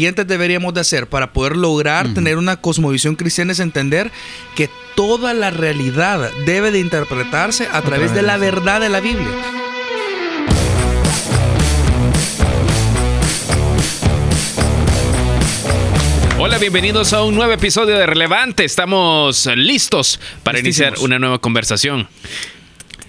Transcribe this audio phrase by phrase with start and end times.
[0.00, 4.10] siguientes deberíamos de hacer para poder lograr tener una cosmovisión cristiana es entender
[4.56, 9.28] que toda la realidad debe de interpretarse a, través de la verdad de la Biblia.
[16.38, 18.64] Hola, bienvenidos a un nuevo episodio de Relevante.
[18.64, 22.08] Estamos listos para iniciar una nueva conversación.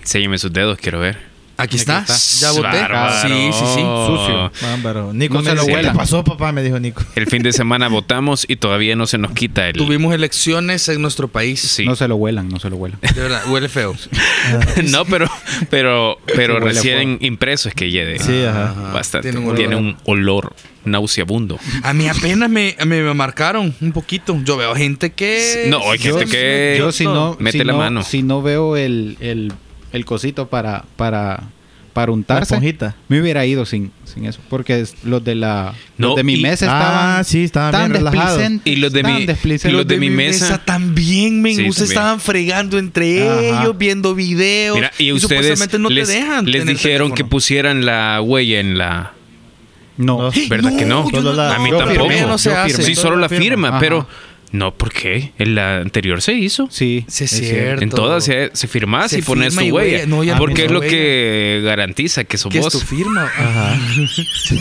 [0.02, 1.31] Enséñeme sus dedos, quiero ver.
[1.62, 2.00] Aquí está.
[2.08, 2.16] está.
[2.46, 2.82] Ya voté.
[2.82, 3.22] Bárbaro.
[3.28, 3.82] Sí, sí, sí.
[3.82, 4.52] Sucio.
[4.62, 5.14] Bárbaro.
[5.14, 5.66] Nico No me se lo.
[5.66, 6.52] ¿Qué pasó, papá?
[6.52, 7.04] Me dijo Nico.
[7.16, 9.74] El fin de semana votamos y todavía no se nos quita el...
[9.76, 11.60] Tuvimos elecciones en nuestro país.
[11.62, 11.86] Sí.
[11.86, 13.00] No se lo huelan, no se lo huelan.
[13.02, 13.96] De verdad, huele feo.
[14.86, 15.28] no, pero,
[15.70, 18.20] pero, pero Sí, huele recién impreso es que llegue.
[18.20, 18.92] Sí, ajá.
[18.94, 19.32] Bastante.
[19.32, 20.54] Tiene Tiene un olor
[20.84, 21.60] nauseabundo.
[21.84, 24.40] A mí apenas me, me, me marcaron un poquito.
[24.44, 25.66] Yo veo gente que.
[25.70, 26.76] No, hay gente que...
[26.78, 28.04] Yo si no, Mete si la no- mano.
[28.04, 29.54] Si no veo el, el,
[29.94, 31.44] el cosito para, para,
[31.94, 32.96] para La untarse, esponjita.
[33.10, 34.40] me hubiera ido sin, sin eso.
[34.50, 37.72] Porque es- los de la No, los de mi y- mesa estaban Ah, sí, estaban
[37.74, 38.42] tan bien relajados.
[38.64, 41.56] Y los de mi- y los de mi mesa- también, men.
[41.58, 43.62] Sí, Ustedes estaban fregando entre Ajá.
[43.64, 44.76] ellos, viendo videos.
[44.76, 46.46] Mira, y ustedes supuestamente no les, te dejan.
[46.46, 49.12] les dijeron que pusieran la huella en la...
[49.98, 50.32] No, No.
[50.50, 51.08] ¿Verdad que no?
[51.10, 52.08] Solo la- A mí yo tampoco.
[52.10, 52.82] firmé, no se hace.
[52.82, 53.44] Sí, Solo la la firma.
[53.44, 53.80] firma, Ajá.
[53.80, 54.08] pero...
[54.52, 55.32] No, ¿por qué?
[55.40, 56.68] En la anterior se hizo.
[56.70, 57.06] sí.
[57.08, 57.84] Sí, es cierto.
[57.84, 60.06] En todas se, se firmas Se y pones firma tu y huella.
[60.08, 60.92] No, ya porque no es lo huella.
[60.92, 63.24] que garantiza que sos Que es tu firma.
[63.26, 63.78] Ajá.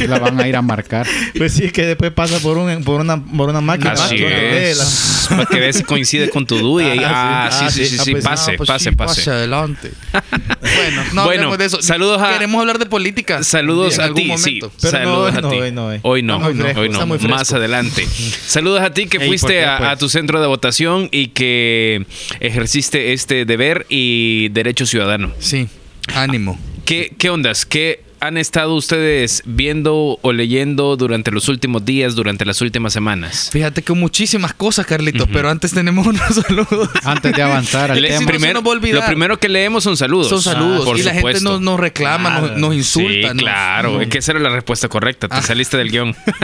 [0.07, 1.07] La van a ir a marcar.
[1.37, 3.93] Pues sí, que después pasa por, un, por, una, por una máquina.
[3.93, 5.27] Así la- es.
[5.29, 6.85] Para que veas si coincide con tu DUI.
[6.85, 7.85] y- Ah, Ah, sí.
[7.85, 8.05] sí, sí, Ah, sí, sí.
[8.05, 9.31] sí, Ah, pues, pase, Ah, pues pase, sí, pase.
[9.31, 9.91] adelante.
[10.61, 11.83] bueno, no Bueno, hablemos de eso.
[11.83, 13.43] saludos a- Queremos hablar de política.
[13.43, 14.61] Saludos a ti, sí.
[14.81, 15.57] Pero Saludos no, a ti.
[15.61, 16.01] hoy no, eh.
[16.03, 16.55] Hoy no, hoy
[16.89, 17.07] no.
[17.29, 18.07] Más adelante.
[18.47, 19.91] Saludos a ti que fuiste ¿por qué, a, pues?
[19.91, 22.07] a tu centro de votación y que
[22.41, 25.33] ejerciste este deber y derecho ciudadano.
[25.39, 25.69] Sí,
[26.15, 26.59] ánimo.
[26.85, 27.67] ¿Qué, qué ondas?
[27.67, 33.49] ¿Qué han estado ustedes viendo o leyendo durante los últimos días, durante las últimas semanas?
[33.53, 36.89] Fíjate que muchísimas cosas, Carlitos, pero antes tenemos unos saludos.
[37.05, 38.21] Antes de avanzar al Le- tema.
[38.21, 39.01] no primero- olvidar.
[39.01, 40.29] lo primero que leemos son saludos.
[40.29, 40.85] Son saludos.
[40.85, 41.51] por y la gente supuesto.
[41.51, 43.11] nos, nos reclama, nos, nos insulta.
[43.11, 43.93] Sí, nos- claro.
[43.95, 45.29] nos- Es que esa era la respuesta correcta.
[45.29, 45.43] Te Ah.
[45.43, 46.15] saliste del guion.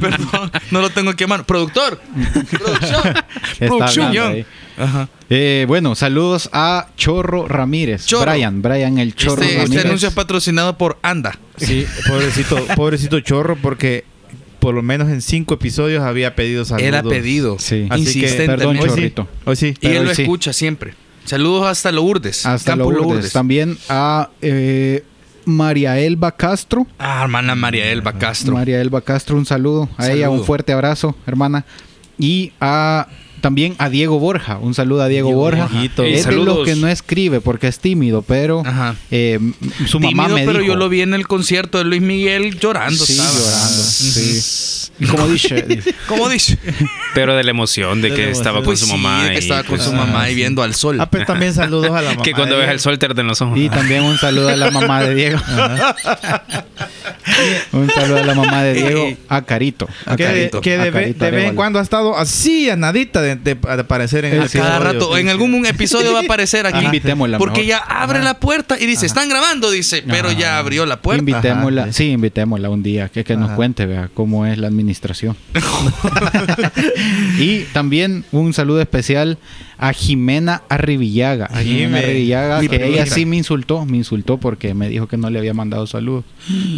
[0.00, 1.44] Perdón, no lo tengo aquí a mano.
[1.44, 2.00] Productor.
[2.50, 3.02] Producción.
[3.58, 4.46] Producción.
[4.78, 5.08] Ajá.
[5.30, 8.06] Eh, bueno, saludos a Chorro Ramírez.
[8.06, 8.30] Chorro.
[8.32, 9.84] Brian, Brian el Chorro Este, este Ramírez.
[9.86, 11.38] anuncio es patrocinado por Anda.
[11.56, 14.04] Sí, pobrecito, pobrecito chorro, porque
[14.60, 16.88] por lo menos en cinco episodios había pedido saludos.
[16.88, 17.56] Él ha pedido.
[17.58, 17.86] Sí.
[17.90, 18.56] Así que, Insistentemente.
[18.56, 19.28] perdón, Hoy sí, chorrito.
[19.44, 19.74] hoy sí.
[19.80, 20.22] Y él hoy lo sí.
[20.22, 20.94] escucha siempre.
[21.24, 22.46] Saludos hasta Lourdes.
[22.46, 23.32] Hasta Campo Lourdes.
[23.32, 25.04] También a eh,
[25.44, 26.86] María Elba Castro.
[26.98, 28.54] Ah, hermana María Elba Castro.
[28.54, 29.88] María Elba Castro, un saludo.
[29.98, 31.64] A ella un fuerte abrazo, hermana.
[32.18, 33.06] Y a
[33.40, 34.58] también a Diego Borja.
[34.58, 35.62] Un saludo a Diego, Diego Borja.
[35.70, 36.02] Borjito.
[36.02, 36.58] Ey, es de saludos.
[36.58, 38.62] los que no escribe porque es tímido, pero
[39.10, 39.38] eh,
[39.86, 40.72] su mamá Tímido, me pero dijo.
[40.72, 43.04] yo lo vi en el concierto de Luis Miguel llorando.
[43.04, 43.30] Sí, estaba.
[43.32, 43.82] llorando.
[43.82, 44.40] Sí.
[45.10, 45.64] Como dice,
[46.08, 46.58] ¿Cómo dice?
[47.14, 49.28] Pero de la emoción de De que estaba con su sí, mamá.
[49.28, 51.00] que y, estaba con pues, su mamá y viendo al sol.
[51.00, 52.22] Ah, pues también saludos a la mamá.
[52.22, 53.58] Que cuando ves el sol te arden los ojos.
[53.58, 55.38] y también un saludo a la mamá de Diego.
[57.72, 59.88] un saludo a la mamá de Diego, a Carito.
[60.06, 61.56] A Que, Carito, que a de, ve- Carito de vez en Arevalo.
[61.56, 65.16] cuando ha estado así a nadita de, de- de aparecer en el sí, Cada rato,
[65.16, 66.84] en algún episodio va a aparecer aquí.
[66.84, 67.68] Invitémosla Porque mejor.
[67.70, 70.38] ya abre la puerta y dice, están grabando, dice, pero Ajá.
[70.38, 71.18] ya abrió la puerta.
[71.20, 75.36] Invitémosla, sí, invitémosla un día, que, que nos cuente, vea, cómo es la administración.
[77.38, 79.38] y también un saludo especial
[79.78, 81.46] a Jimena Arribillaga.
[81.46, 81.98] A Jimena Jime.
[82.00, 85.54] Arribillaga, que ella sí me insultó, me insultó porque me dijo que no le había
[85.54, 86.24] mandado saludos,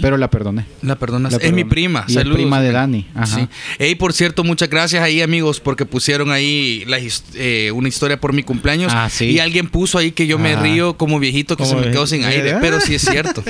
[0.02, 0.66] pero la perdoné.
[0.82, 1.32] La perdonas.
[1.32, 2.04] La es mi prima.
[2.06, 2.36] Y es Saludos.
[2.36, 3.06] prima de Dani.
[3.14, 3.26] Ajá.
[3.26, 3.48] Sí.
[3.78, 6.98] Ey, por cierto, muchas gracias ahí, amigos, porque pusieron ahí la
[7.34, 8.92] eh, una historia por mi cumpleaños.
[8.94, 9.26] Ah, sí.
[9.26, 10.60] Y alguien puso ahí que yo me Ah.
[10.60, 12.56] río como viejito que se me quedó sin aire.
[12.60, 13.42] Pero sí es cierto.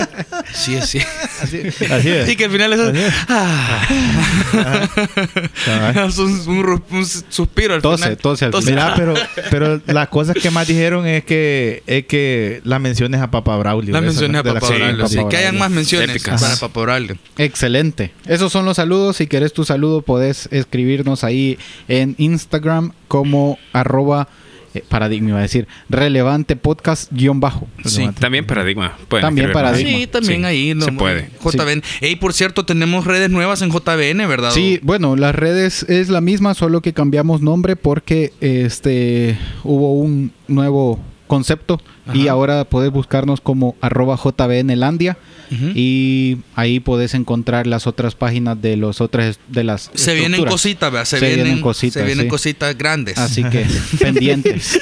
[0.54, 1.10] Sí es cierto.
[1.42, 1.58] Así,
[1.90, 2.28] así es.
[2.28, 3.12] Y que al final es.
[3.28, 3.86] Ah.
[6.06, 8.16] Es un, un ru- un suspiro al Tose, final.
[8.18, 9.14] tose al Mira, pero,
[9.50, 13.92] pero las cosas que más dijeron es que es que la menciones a Papa Braulio.
[13.92, 15.06] La Esa, mencioné a que- Braulio.
[15.08, 15.18] sí.
[15.30, 16.40] Que hayan más menciones Épicas.
[16.42, 17.16] para Papá Braulio.
[17.38, 18.12] Excelente.
[18.26, 19.16] Esos son los saludos.
[19.16, 24.28] Si querés tu saludo, podés escribirnos ahí en Instagram como arroba
[24.74, 27.66] eh, paradigma, iba a decir, relevante podcast guion bajo.
[27.84, 28.08] Sí.
[28.18, 28.96] También paradigma.
[29.08, 29.90] Pueden También paradigma.
[29.98, 30.74] Sí, también Sí, ahí.
[30.74, 31.30] no, se puede.
[31.42, 31.82] JVN.
[32.00, 34.50] Ey, por cierto, tenemos redes nuevas en JVN, ¿verdad?
[34.50, 40.32] Sí, bueno, las redes es la misma, solo que cambiamos nombre porque este hubo un
[40.48, 41.80] nuevo concepto.
[42.14, 45.16] Y ahora podés buscarnos como arroba jbnlandia.
[45.52, 45.72] Ujú.
[45.74, 51.08] Y ahí podés encontrar las otras páginas de los otras de las Se vienen cositas.
[51.08, 52.30] Se, Se vienen, vienen cositas, Se vienen sí.
[52.30, 53.18] cositas grandes.
[53.18, 53.66] Así que
[53.98, 54.78] pendientes.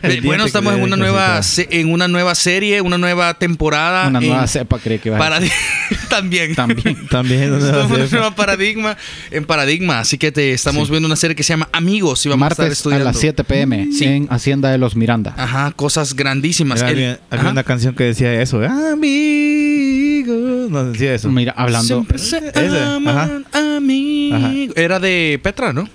[0.00, 1.40] Pendiente bueno, estamos en una nueva
[1.70, 4.08] en una nueva serie, una nueva temporada.
[4.08, 5.52] Una nueva cepa cree que va a paradi-
[6.08, 6.54] también.
[6.54, 7.06] También.
[7.08, 8.16] También una Estamos en nueva una cepa.
[8.16, 8.96] nueva paradigma
[9.30, 12.46] en paradigma, así que te estamos viendo una serie que se llama Amigos y vamos
[12.46, 13.04] a estar Martes a estudiando.
[13.04, 14.04] las 7 pm Sí.
[14.04, 15.34] en Hacienda de los Miranda.
[15.36, 16.51] Ajá, cosas grandísimas.
[16.52, 17.50] Mira, El- había, había ajá.
[17.50, 18.62] una canción que decía eso.
[18.62, 20.70] Amigos.
[20.70, 21.30] No decía eso.
[21.30, 22.06] Mira, hablando.
[22.16, 24.76] Se Ese, aman amigos.
[24.76, 25.88] Era de Petra, ¿no?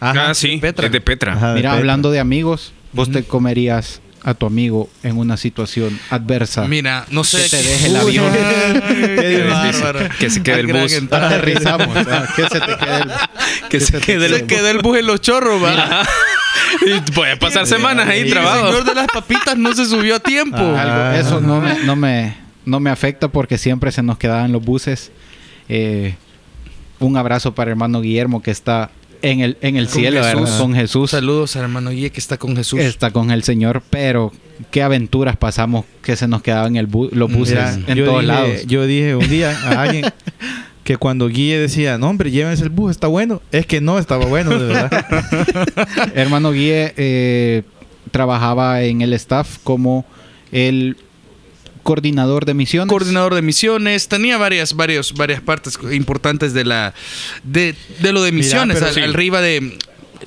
[0.00, 0.30] Ajá.
[0.30, 0.86] ah, sí, Petra.
[0.86, 1.32] es de Petra.
[1.34, 5.98] Ajá, Mira, de hablando de amigos, vos te comerías a tu amigo en una situación
[6.10, 6.66] adversa.
[6.66, 7.42] Mira, no sé.
[7.44, 8.32] Que te deje el avión.
[8.96, 10.92] Qué que se quede el bus.
[11.12, 11.94] Aterrizamos.
[11.94, 12.28] ¿verdad?
[12.34, 13.10] que se te quede el-
[13.68, 16.04] Que se quede el bus en los chorros, va.
[16.86, 18.66] Y puede pasar semanas ahí Y el trabado.
[18.68, 20.58] señor de las papitas no se subió a tiempo.
[20.58, 21.12] Ah.
[21.12, 24.64] Algo- Eso no me, no, me, no me afecta porque siempre se nos quedaban los
[24.64, 25.10] buses.
[25.68, 26.14] Eh,
[26.98, 28.90] un abrazo para hermano Guillermo que está
[29.22, 30.50] en el, en el Con cielo, Jesús.
[30.50, 31.10] con Jesús.
[31.10, 32.78] Saludos al hermano Guille que está con Jesús.
[32.80, 34.32] Está con el Señor, pero
[34.70, 38.26] qué aventuras pasamos que se nos quedaban el bu- los buses Mira, en todos dije,
[38.26, 38.66] lados.
[38.66, 40.04] Yo dije un día a alguien
[40.86, 43.42] que cuando Guille decía, no hombre, llévense el bus, está bueno.
[43.50, 45.06] Es que no estaba bueno, de verdad.
[46.14, 47.64] Hermano Guille eh,
[48.12, 50.06] trabajaba en el staff como
[50.52, 50.96] el
[51.82, 52.88] coordinador de misiones.
[52.88, 56.94] coordinador de misiones, tenía varias, varios, varias partes importantes de la
[57.42, 59.00] de, de lo de misiones, al, sí.
[59.00, 59.76] arriba de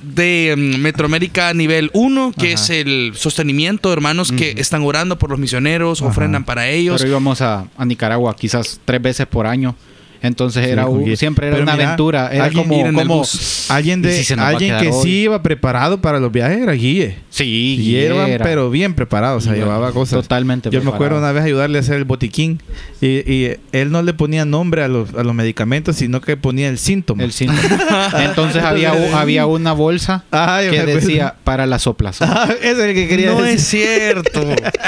[0.03, 2.63] de mm, Metroamérica nivel 1, que Ajá.
[2.63, 6.11] es el sostenimiento, hermanos que están orando por los misioneros, Ajá.
[6.11, 6.97] ofrendan para ellos.
[6.99, 9.73] Pero íbamos a, a Nicaragua quizás tres veces por año.
[10.21, 12.29] Entonces Sí, era un- siempre era Pero una mira, aventura.
[12.31, 13.23] Era alguien como.
[13.69, 15.03] Alguien, ¿Y de, si alguien que hoy?
[15.03, 17.15] sí iba preparado para los viajes era Guille.
[17.29, 20.21] sí, Guille era, pero bien preparado, o sea, llevaba cosas.
[20.21, 22.61] totalmente Yo me acuerdo una vez ayudarle a hacer el botiquín
[23.01, 26.69] y, y él no le ponía nombre a los, a los medicamentos, sino que ponía
[26.69, 27.23] el síntoma.
[27.23, 28.11] el síntoma.
[28.25, 30.23] Entonces había, había una bolsa
[30.69, 32.29] que decía para la soplazón.
[32.39, 34.41] Ah, es el que quería no es cierto,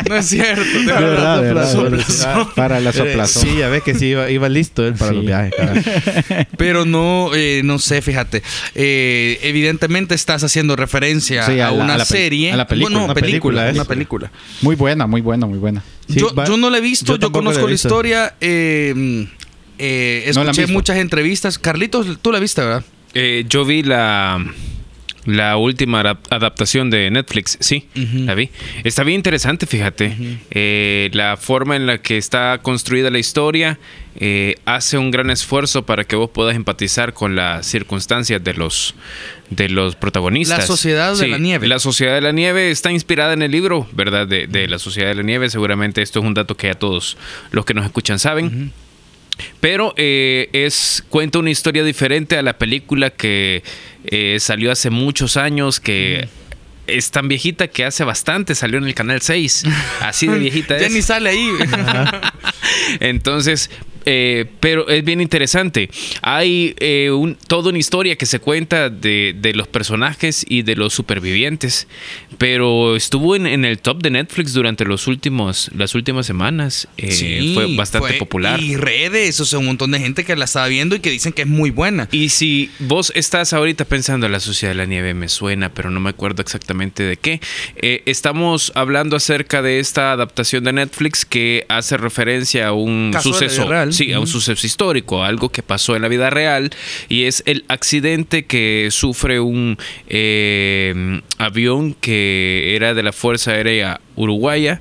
[0.10, 0.62] no es cierto.
[0.80, 1.42] de verdad.
[1.42, 2.48] verdad, verdad, verdad.
[2.56, 3.44] para la Eh, soplazón.
[3.44, 5.20] Sí, ya ves que sí iba, iba listo él para Sí.
[5.21, 5.53] Los viajes.
[5.57, 6.47] cabrón.
[6.57, 8.44] Pero no, eh, no sé, fíjate.
[8.75, 12.51] Eh, evidentemente estás haciendo referencia Sí, a, a la- una a la pel- serie.
[12.51, 12.94] a la película.
[12.95, 14.31] Bueno, Una película, película, una película.
[14.62, 15.83] Muy buena, muy buena, muy buena.
[16.07, 18.35] Sí, yo, va- yo no la he visto, yo conozco la historia.
[18.41, 19.27] eh,
[19.77, 21.57] eh, ¿No la han escuché muchas entrevistas.
[21.57, 22.83] Carlitos, tú la viste, ¿verdad?
[23.13, 24.45] Eh, yo vi la,
[25.25, 28.50] la última adap- adaptación de Netflix, sí, la vi.
[28.83, 30.15] Está bien interesante, fíjate.
[30.51, 33.77] Eh, la forma en la que está construida la historia
[34.15, 38.95] eh, hace un gran esfuerzo para que vos puedas empatizar con las circunstancias de los
[39.50, 40.59] de los protagonistas.
[40.59, 41.68] La Sociedad de la Nieve.
[41.68, 44.25] La Sociedad de la Nieve está inspirada en el libro, ¿verdad?
[44.27, 45.50] De, de la Sociedad de la Nieve.
[45.50, 47.18] Seguramente esto es un dato que ya todos
[47.51, 48.71] los que nos escuchan saben.
[49.59, 53.63] Pero eh, es cuenta una historia diferente a la película que
[54.05, 56.27] eh, salió hace muchos años, que
[56.88, 59.63] es tan viejita que hace bastante salió en el canal 6.
[60.01, 60.93] Así de viejita ya es.
[60.93, 61.49] ni sale ahí.
[62.99, 63.69] Entonces,
[64.06, 65.89] eh, pero es bien interesante.
[66.21, 70.75] Hay eh, un- toda una historia que se cuenta de, de los personajes y de
[70.75, 71.88] los supervivientes,
[72.38, 76.88] pero estuvo en, en el top de Netflix durante los últimos, las últimas semanas.
[76.98, 78.59] Eh, Sí, fue bastante fue- popular.
[78.62, 81.33] Y redes, o sea, un montón de gente que la estaba viendo y que dicen
[81.33, 82.07] que es muy buena.
[82.12, 85.92] Y si vos estás ahorita pensando en la Sociedad de la Nieve, me suena, pero
[85.92, 87.39] no me acuerdo exactamente de qué.
[87.75, 93.33] eh, estamos hablando acerca de esta adaptación de Netflix que hace referencia a un Caso
[93.33, 94.07] suceso, real.
[94.07, 96.71] sí, a un suceso histórico, algo que pasó en la vida real
[97.09, 99.77] y es el accidente que sufre un
[100.07, 104.80] eh, avión que era de la Fuerza Aérea Uruguaya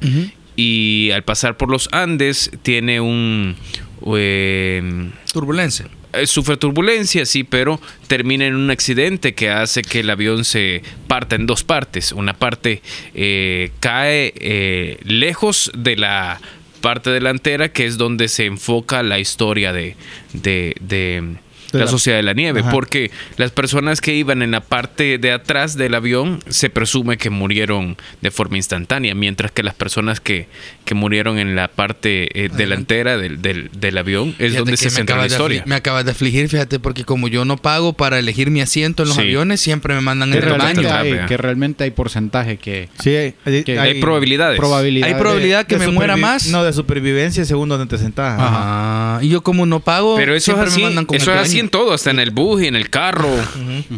[0.56, 3.56] y al pasar por los Andes tiene un
[4.16, 5.86] eh, Turbulencia.
[6.12, 10.82] eh, sufre turbulencia, sí, pero termina en un accidente que hace que el avión se
[11.06, 12.12] parta en dos partes.
[12.12, 12.82] Una parte
[13.14, 16.40] eh, cae eh, lejos de la
[16.80, 19.96] parte delantera, que es donde se enfoca la historia de,
[20.32, 21.36] de,
[21.72, 22.70] la la- Sociedad de la Nieve, Ajá.
[22.70, 27.30] porque las personas que iban en la parte de atrás del avión se presume que
[27.30, 30.46] murieron de forma instantánea, mientras que las personas que,
[30.84, 34.84] que murieron en la parte eh, delantera del, del- del avión es Fíjate donde se
[34.86, 35.62] me centra la historia.
[35.66, 39.08] me acabas de afligir, fíjate, porque como yo no pago para elegir mi asiento en
[39.08, 39.22] los Sí.
[39.22, 42.88] aviones, siempre me mandan el realmente, hay, que realmente hay porcentaje que...
[43.02, 44.58] Sí, hay, hay- Que- Hay probabilidades.
[44.58, 46.46] Probabilidad Hay de- probabilidad que de me muera más.
[46.48, 48.38] No, de supervivencia según donde te sentas.
[48.40, 49.18] Ajá.
[49.22, 51.38] Y yo como no pago, Pero eso es siempre así, me mandan con eso el
[51.38, 53.30] es así en todo, hasta en el bus y en el carro.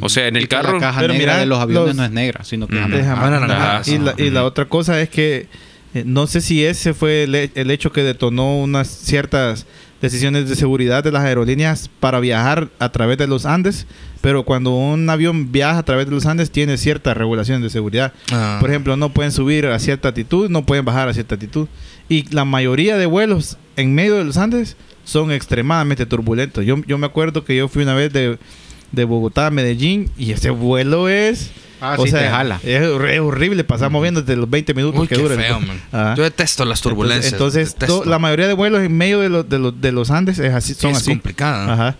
[0.00, 0.74] O sea, en el Y carro.
[0.74, 2.88] La caja Pero negra mira, de los aviones los- no es negra, sino que es
[2.88, 2.94] Mm.
[2.94, 3.56] Es amarilla.
[3.78, 5.48] Ajá, y, la, y la otra cosa es que
[5.94, 9.66] eh, no sé si ese fue el hecho que detonó unas ciertas
[10.00, 13.86] decisiones de seguridad de las aerolíneas para viajar a través de los Andes,
[14.20, 18.12] pero cuando un avión viaja a través de los Andes tiene ciertas regulaciones de seguridad.
[18.32, 18.56] Ah.
[18.60, 21.68] Por ejemplo, no pueden subir a cierta altitud, no pueden bajar a cierta altitud.
[22.08, 26.64] Y la mayoría de vuelos en medio de los Andes son extremadamente turbulentos.
[26.64, 28.38] Yo, yo me acuerdo que yo fui una vez de,
[28.92, 31.50] de Bogotá a Medellín y ese vuelo es...
[31.84, 32.60] Ah, sí, te jala.
[32.62, 35.34] Es, hor- es horrible pasar moviéndote los 20 minutos Uy, que qué dura.
[35.34, 36.00] feo, Entonces- man.
[36.00, 36.14] Ajá.
[36.16, 37.32] Yo detesto las turbulencias.
[37.32, 37.74] Entonces,
[38.06, 40.74] la mayoría de vuelos en medio de, los de, los de los Andes es así,
[40.74, 41.10] son es así.
[41.10, 41.72] complicada.
[41.72, 41.96] Ajá.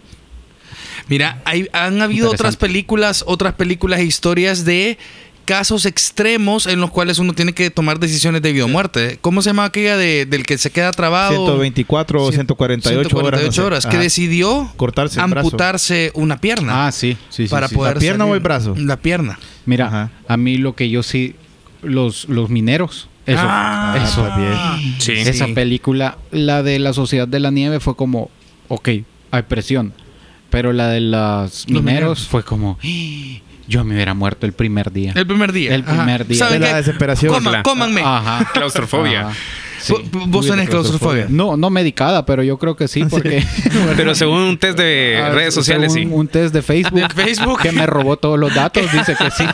[1.08, 4.98] Mira, hay- han habido otras películas, otras películas e historias de
[5.44, 9.18] casos extremos en los cuales uno tiene que tomar decisiones de vida o muerte.
[9.20, 11.30] ¿Cómo se llama aquella de, del que se queda trabado?
[11.34, 13.78] 124 o 148, 148 horas.
[13.78, 13.88] no sé.
[13.90, 14.02] que Ajá.
[14.02, 15.46] decidió Cortarse el brazo.
[15.48, 17.50] amputarse una pierna Ah, sí, sí, sí.
[17.50, 17.74] para sí.
[17.74, 18.32] poder ¿La pierna salir.
[18.32, 18.74] o el brazo?
[18.76, 19.38] La pierna.
[19.66, 20.10] Mira, Ajá.
[20.28, 21.34] a mí lo que yo sí,
[21.82, 24.96] los, los mineros, eso, Ah, eso, bien.
[24.98, 25.12] Sí.
[25.12, 28.30] esa película, la de la Sociedad de la Nieve fue como,
[28.68, 28.88] ok,
[29.30, 29.92] hay presión,
[30.50, 32.28] pero la de los mineros, mineros.
[32.28, 32.86] fue como, "Ah,
[33.72, 35.12] yo me hubiera muerto el primer día.
[35.16, 35.74] El primer día.
[35.74, 36.38] El primer día.
[36.38, 36.76] ¿Saben De la qué?
[36.78, 37.32] desesperación.
[37.34, 38.02] Coman- cómanme.
[38.04, 38.50] Ajá.
[38.54, 39.28] Claustrofobia.
[39.28, 39.36] Ajá.
[39.80, 39.92] Sí.
[39.94, 41.26] Vo- ¿Vos tenés claustrofobia?
[41.28, 43.44] No, no medicada, pero yo creo que sí, porque...
[43.96, 46.00] Pero según un test de Ah, redes sociales, sí.
[46.04, 47.60] según Un test de Facebook, De Facebook.
[47.60, 49.44] que me robó todos los datos, dice que sí.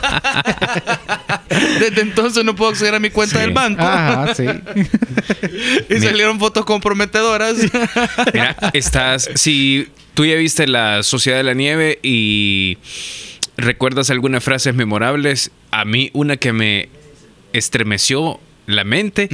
[1.79, 3.41] Desde entonces no puedo acceder a mi cuenta Sí.
[3.41, 3.81] del banco.
[3.81, 4.45] Ajá, sí.
[5.89, 7.55] y salieron fotos comprometedoras.
[8.33, 9.29] Mira, estás.
[9.35, 12.77] Si tú ya viste la Sociedad de la Nieve y
[13.59, 16.89] recuerdas algunas frases memorables, a mí una que me
[17.53, 19.29] estremeció la mente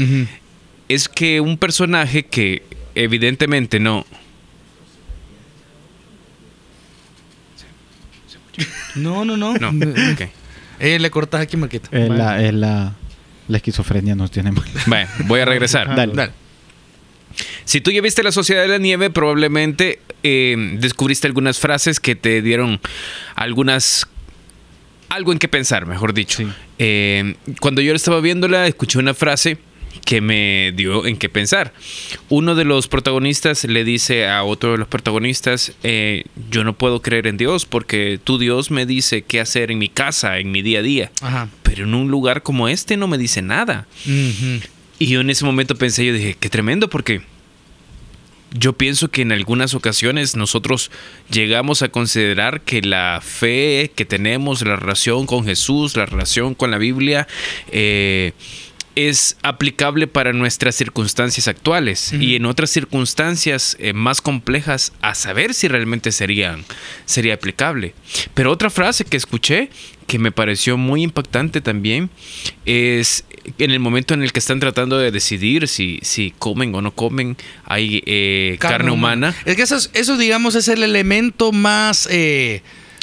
[0.87, 2.63] es que un personaje que
[2.95, 4.05] evidentemente no.
[8.95, 9.57] No, no, no.
[9.57, 9.71] No.
[10.79, 11.89] Eh, le cortas aquí, Marquito.
[11.91, 12.95] Es la, es la,
[13.47, 14.63] la esquizofrenia nos tiene mal.
[14.87, 15.93] Bueno, voy a regresar.
[15.95, 16.13] Dale.
[16.13, 16.31] Dale.
[17.65, 22.15] Si tú ya viste la Sociedad de la Nieve, probablemente eh, descubriste algunas frases que
[22.15, 22.79] te dieron
[23.35, 24.07] algunas...
[25.09, 26.37] Algo en que pensar, mejor dicho.
[26.39, 26.47] Sí.
[26.79, 29.57] Eh, cuando yo estaba viéndola, escuché una frase
[30.03, 31.73] que me dio en qué pensar.
[32.29, 37.01] Uno de los protagonistas le dice a otro de los protagonistas, eh, yo no puedo
[37.01, 40.61] creer en Dios porque tu Dios me dice qué hacer en mi casa, en mi
[40.61, 41.11] día a día.
[41.21, 41.49] Ajá.
[41.63, 43.87] Pero en un lugar como este no me dice nada.
[44.97, 47.21] Y yo en ese momento pensé, yo dije, qué tremendo, porque
[48.57, 50.89] yo pienso que en algunas ocasiones nosotros
[51.29, 56.71] llegamos a considerar que la fe que tenemos, la relación con Jesús, la relación con
[56.71, 57.27] la Biblia,
[57.71, 58.31] eh,
[58.95, 65.53] es aplicable para nuestras circunstancias actuales y en otras circunstancias eh, más complejas a saber
[65.53, 66.63] si realmente serían,
[67.05, 67.93] sería aplicable.
[68.33, 69.69] Pero otra frase que escuché
[70.07, 72.09] que me pareció muy impactante también
[72.65, 73.25] es
[73.57, 76.91] en el momento en el que están tratando de decidir si, si comen o no
[76.91, 79.35] comen, hay eh, carne, humana.
[79.45, 82.61] Es que eso, es- eso, digamos, es el elemento más eh,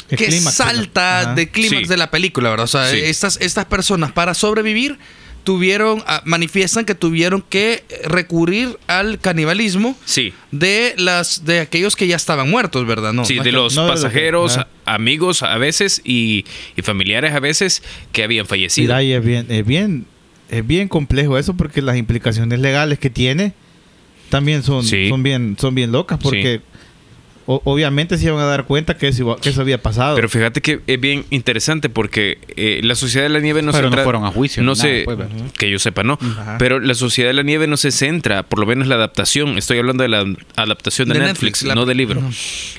[0.09, 1.87] El que clímax, salta de clímax Sí.
[1.87, 2.65] de la película, ¿verdad?
[2.65, 2.97] O sea, Sí.
[3.03, 4.97] estas, estas personas para sobrevivir
[5.43, 10.33] tuvieron, ah, manifiestan que tuvieron que recurrir al canibalismo Sí.
[10.51, 13.11] de las de aquellos que ya estaban muertos, ¿verdad?
[13.11, 16.45] No, sí, no de que- los no de los que- pasajeros, amigos a veces y,
[16.77, 17.83] y familiares a veces
[18.13, 18.85] que habían fallecido.
[18.93, 20.05] Mira, y es bien, es bien,
[20.49, 23.53] es bien complejo eso porque las implicaciones legales que tiene
[24.29, 25.09] también son, Sí.
[25.09, 26.61] son bien, son bien locas porque
[27.45, 30.15] o- obviamente se iban a dar cuenta que eso, que eso había pasado.
[30.15, 33.89] Pero fíjate que es bien interesante porque eh, la Sociedad de la Nieve no Pero
[33.89, 35.17] se no fueron a juicio No nada, sé, pues,
[35.57, 36.17] que yo sepa, no.
[36.21, 36.57] Ajá.
[36.59, 39.79] Pero la Sociedad de la Nieve no se centra, por lo menos la adaptación, estoy
[39.79, 42.21] hablando de la adaptación de, De Netflix, Netflix, la- no del libro.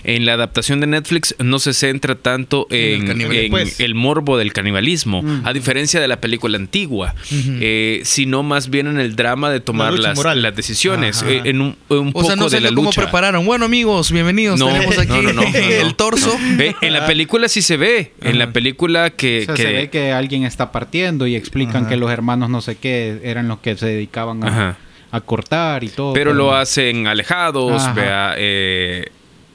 [0.05, 3.45] En la adaptación de Netflix no se centra tanto En el en, canibalismo.
[3.45, 3.81] en Pues.
[3.81, 8.99] el morbo del canibalismo, a diferencia de la película antigua, eh, sino más bien en
[8.99, 10.43] el drama de tomar las, moral.
[10.43, 13.03] las decisiones, eh, en un, un O poco sea, no de sé la cómo lucha.
[13.03, 13.45] prepararon.
[13.47, 14.54] Bueno, amigos, bienvenidos.
[14.57, 15.57] No, Tenemos aquí no, no, no, no, no.
[15.59, 16.37] el torso.
[16.57, 19.43] Ve, en la película sí se ve, en la película que...
[19.43, 21.89] O sea, que- se ve que alguien está partiendo y explican Ajá.
[21.89, 24.77] que los hermanos no sé qué eran los que se dedicaban a, Ajá.
[25.11, 26.13] a cortar y todo.
[26.13, 29.07] pero lo hacen alejados, vea, eh,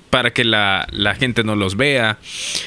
[0.10, 2.18] para que la, la gente no los vea.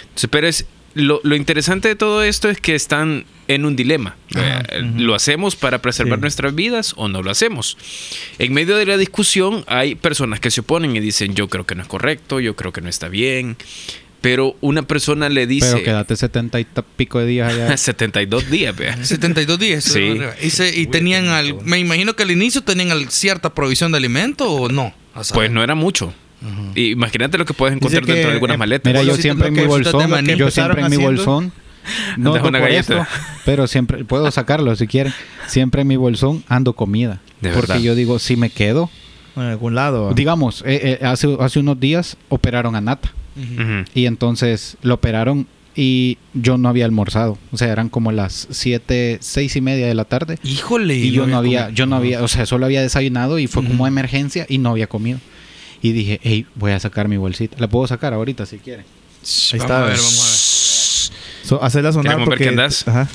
[0.02, 3.24] Entonces, pero es, lo, lo interesante de todo esto es que están
[3.54, 4.16] en un dilema.
[4.35, 4.62] Ajá.
[4.71, 6.23] Eh, ¿Lo hacemos para preservar Sí.
[6.23, 7.76] nuestras vidas o no lo hacemos?
[8.38, 11.75] En medio de la discusión hay personas que se oponen y dicen yo creo que
[11.75, 13.56] no es correcto, yo creo que no está bien.
[14.21, 15.73] Pero una persona le dice...
[15.73, 16.66] Pero quédate setenta y
[16.97, 17.76] pico de días allá.
[17.76, 18.97] 72 días, vea.
[19.04, 19.82] 72 días.
[19.82, 20.16] Sí.
[20.40, 23.99] Y, se- y tenían al, me imagino que al inicio tenían al- cierta provisión de
[23.99, 24.94] alimento o no.
[25.35, 26.14] Pues no era mucho.
[26.75, 28.92] Y imagínate lo que puedes encontrar que, dentro de algunas eh, maletas.
[28.92, 30.37] Mira, yo siempre en mi bolsitas de bolsón, maní.
[30.37, 31.52] yo siempre en mi Empezaron bolsón,
[32.16, 33.00] no, Andas no una por galleta.
[33.02, 33.06] esto,
[33.44, 35.12] pero siempre puedo sacarlo si quieren.
[35.46, 37.78] Siempre en mi bolsón ando comida, De porque verdad.
[37.84, 38.90] yo digo si me quedo,
[39.36, 40.12] En algún lado.
[40.14, 43.12] digamos, eh, eh, hace hace unos días operaron a Nata
[43.94, 49.16] y entonces lo operaron y yo no había almorzado, o sea eran como las siete,
[49.22, 50.96] seis y media de la tarde Híjole.
[50.96, 51.74] y yo no había, comido.
[51.74, 54.86] yo no había, o sea solo había desayunado y fue como emergencia y no había
[54.86, 55.18] comido.
[55.80, 57.56] Y dije, hey, voy a sacar mi bolsita.
[57.58, 58.84] La puedo sacar ahorita si quieren.
[58.84, 60.20] Ahí vamos está, a ver, vamos
[61.42, 62.44] So, hacerla sonar Queremos ver porque...
[62.44, 62.87] qué andas.
[62.88, 63.08] Ajá.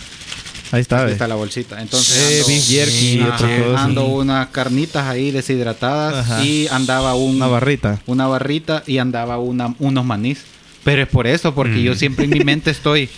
[0.71, 1.13] Ahí está, ve.
[1.13, 1.81] está la bolsita.
[1.81, 3.81] Entonces Eh, jerky y Ajá, otras cosas.
[3.81, 6.43] ando unas carnitas ahí deshidratadas Ajá.
[6.43, 7.99] y andaba un, Una barrita.
[8.05, 10.39] una barrita y andaba una, unos manís.
[10.87, 13.09] Pero es por eso, porque yo siempre en mi mente estoy.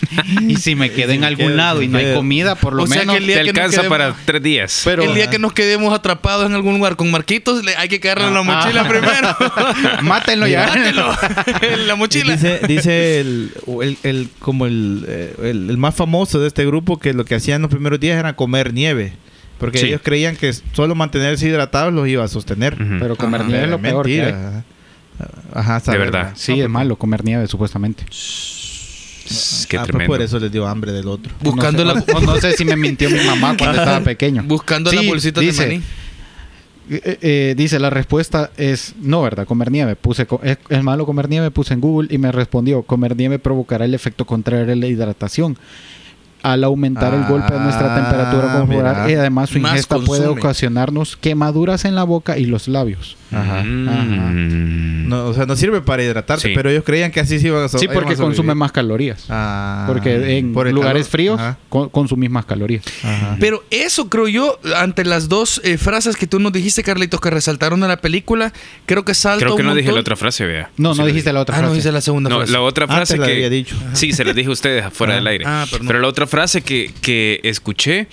[0.48, 2.72] Y si me quedo en me algún quedo, lado si y no hay comida, por
[2.74, 3.14] lo O sea menos.
[3.14, 4.82] que el día Te que nos alcanza quedemos- para tres días.
[4.84, 8.26] Pero- el día que nos quedemos atrapados en algún lugar con Marquitos, hay que caerle
[8.26, 8.88] en la Ah, mochila ah.
[8.88, 10.02] primero.
[10.02, 10.66] Mátenlo ya.
[10.66, 11.14] Mátelo.
[11.62, 12.32] en la mochila.
[12.32, 16.98] Dice, dice el, el, el- como el, eh, el, el más famoso de este grupo
[16.98, 19.12] que lo que hacían los primeros días era comer nieve.
[19.58, 19.86] Porque Sí.
[19.86, 22.76] ellos creían que solo mantenerse hidratados los iba a sostener.
[22.98, 23.48] Pero comer Ajá.
[23.50, 24.34] nieve es lo peor que hay.
[25.52, 26.32] Ajá, sabe, verdad.
[26.34, 28.04] Sí, es malo comer nieve, supuestamente.
[29.68, 30.12] Qué Ah, pues tremendo.
[30.14, 31.32] por eso les dio hambre del otro.
[31.40, 34.42] Buscando no la, sé, no sé si me mintió mi mamá cuando estaba pequeño.
[34.44, 35.82] buscando las Sí, bolsitas dice, de maní.
[36.92, 39.46] Eh, eh, dice, la respuesta es no, ¿verdad?
[39.46, 39.94] Comer nieve.
[39.94, 41.52] Puse, co- ¿es, es malo comer nieve?
[41.52, 45.56] Puse en Google y me respondió, comer nieve provocará el efecto contrario a la hidratación.
[46.42, 51.16] Al aumentar el golpe de nuestra Ah, temperatura corporal y además su ingesta puede ocasionarnos
[51.18, 53.16] quemaduras en la boca y los labios.
[53.32, 53.62] Ajá.
[53.62, 55.08] Mm.
[55.08, 56.54] No, o sea, no sirve para hidratarte, Sí.
[56.54, 59.26] pero ellos creían que así se iban a Sí, porque consume más calorías.
[59.28, 61.10] Ah, porque en por lugares calor.
[61.10, 62.84] fríos consumís más calorías.
[63.02, 63.36] ajá.
[63.40, 67.30] Pero eso creo yo, ante las dos eh, frases que tú nos dijiste, Carlitos, que
[67.30, 68.52] resaltaron en la película,
[68.86, 70.70] creo que salta Creo que un no dije la otra frase, vea.
[70.76, 71.76] No, Sí no la dijiste la otra Ah, no frase.
[71.78, 72.52] dice la segunda No, frase.
[72.52, 73.76] la otra Antes frase la que había dicho.
[73.94, 75.16] sí se las dije a ustedes afuera Ah.
[75.16, 75.44] del aire.
[75.46, 75.86] Ah, perdón.
[75.88, 78.08] Pero la otra frase que, que escuché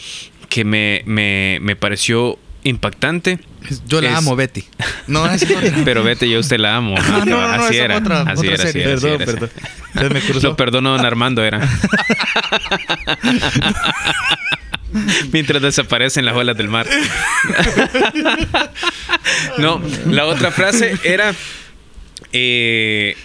[0.50, 3.40] que me, me, me pareció impactante.
[3.88, 4.64] Yo la es- amo, Betty.
[5.08, 5.60] No, es otra.
[5.86, 6.96] Pero vete, yo usted la amo.
[6.98, 7.98] Ah, no, no, no, así era.
[7.98, 9.26] otra- así otra era, así era, así Perdón, era.
[9.26, 9.50] perdón.
[9.94, 10.48] Se me cruzó.
[10.50, 11.60] Lo perdono, don Armando era.
[15.32, 16.88] Mientras desaparecen las olas del mar.
[19.58, 21.34] no, la otra frase era.
[22.32, 23.16] eh,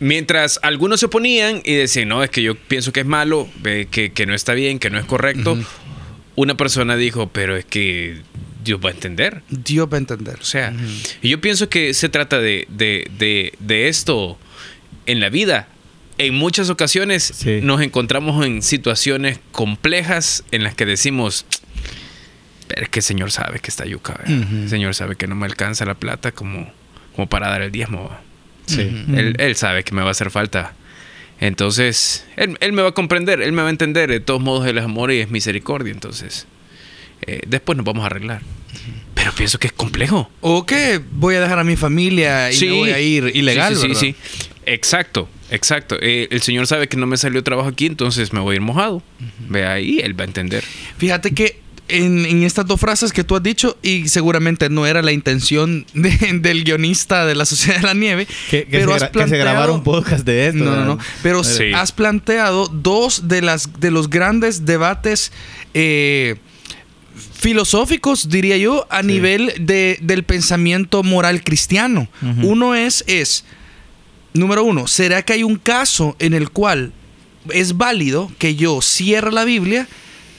[0.00, 4.12] mientras algunos se oponían y decían, no, es que yo pienso que es malo, que,
[4.14, 5.58] que no está bien, que no es correcto.
[6.36, 8.22] Una persona dijo, pero es que
[8.64, 9.42] Dios va a entender.
[9.48, 10.36] Dios va a entender.
[10.40, 10.72] O sea,
[11.22, 14.38] y yo pienso que se trata de, de, de, de esto
[15.06, 15.68] en la vida.
[16.18, 17.60] En muchas ocasiones Sí.
[17.62, 21.44] nos encontramos en situaciones complejas en las que decimos,
[22.68, 25.46] pero es que el Señor sabe que está yuca, el Señor sabe que no me
[25.46, 26.72] alcanza la plata como,
[27.14, 28.10] como para dar el diezmo.
[28.66, 28.80] Sí.
[28.80, 30.74] él, él sabe que me va a hacer falta.
[31.40, 34.08] Entonces, él, él me va a comprender, él me va a entender.
[34.08, 35.92] De todos modos, él es amor y es misericordia.
[35.92, 36.46] Entonces,
[37.26, 38.42] eh, después nos vamos a arreglar.
[39.14, 40.30] Pero pienso que es complejo.
[40.40, 43.80] O que voy a dejar a mi familia y me voy a ir ilegal, Sí,
[43.82, 44.00] sí, ¿verdad?
[44.00, 44.48] sí, sí.
[44.66, 45.96] Exacto, exacto.
[46.00, 48.60] Eh, el señor sabe que no me salió trabajo aquí, entonces me voy a ir
[48.62, 49.02] mojado.
[49.48, 50.64] Ve ahí, él va a entender.
[50.98, 55.02] Fíjate que en, en estas dos frases que tú has dicho, y seguramente no era
[55.02, 59.04] la intención de- del guionista de la Sociedad de la Nieve, Que, que pero se,
[59.04, 60.64] has gra- que se planteado- un podcast de esto.
[60.64, 60.98] No, no, no.
[61.22, 61.72] Pero Sí.
[61.74, 65.30] has planteado dos de las de los grandes debates
[65.74, 66.36] eh,
[67.44, 72.08] filosóficos, diría yo, a nivel de, del pensamiento moral cristiano.
[72.42, 73.44] Uno es, es,
[74.32, 76.94] número uno, ¿será que hay un caso en el cual
[77.50, 79.86] es válido que yo cierre la Biblia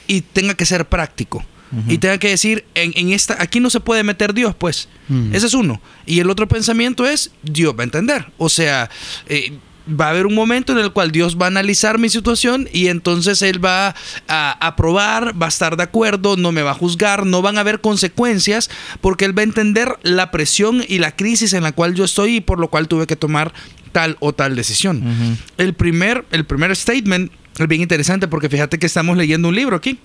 [0.07, 1.45] y tenga que ser práctico?
[1.87, 4.87] Y tenga que decir, en, en esta, aquí no se puede meter Dios, pues.
[5.07, 5.35] Mm.
[5.35, 5.81] Ese es uno.
[6.07, 8.31] Y el otro pensamiento es, Dios va a entender.
[8.37, 8.89] O sea,
[9.27, 12.67] eh, va a haber un momento en el cual Dios va a analizar mi situación
[12.71, 13.95] y entonces Él va
[14.27, 17.61] a aprobar, va a estar de acuerdo, no me va a juzgar, no van a
[17.61, 18.69] haber consecuencias
[19.01, 22.37] porque Él va a entender la presión y la crisis en la cual yo estoy
[22.37, 23.53] y por lo cual tuve que tomar
[23.91, 25.37] tal o tal decisión.
[25.57, 29.75] El primer, el primer statement es bien interesante porque fíjate que estamos leyendo un libro
[29.75, 29.99] aquí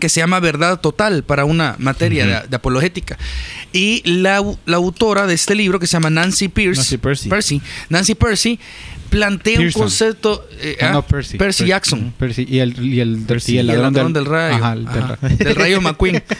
[0.00, 3.16] que se llama Verdad Total para una materia de, de apologética.
[3.72, 7.28] Y la, la autora de este libro, que se llama Nancy Pierce, Nancy Percy.
[7.28, 8.58] Percy, Nancy Percy,
[9.14, 9.80] plantea Pearson.
[9.82, 10.48] un concepto...
[10.60, 11.38] eh, Ah, ah, no, Percy.
[11.38, 12.12] Percy Jackson.
[12.18, 12.46] Percy.
[12.48, 13.54] Y el, y el, Percy.
[13.54, 14.56] y el Y el ladrón, del rayo.
[14.56, 15.18] Ajá, el del Ajá.
[15.22, 15.36] rayo.
[15.36, 16.22] Del rayo McQueen.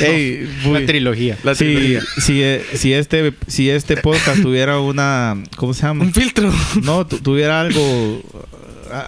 [0.00, 1.36] Ey, La trilogía.
[1.54, 6.04] si, si, eh, si este si este podcast tuviera una ¿cómo se llama?
[6.04, 6.52] un filtro.
[6.82, 8.22] No, tu- tuviera algo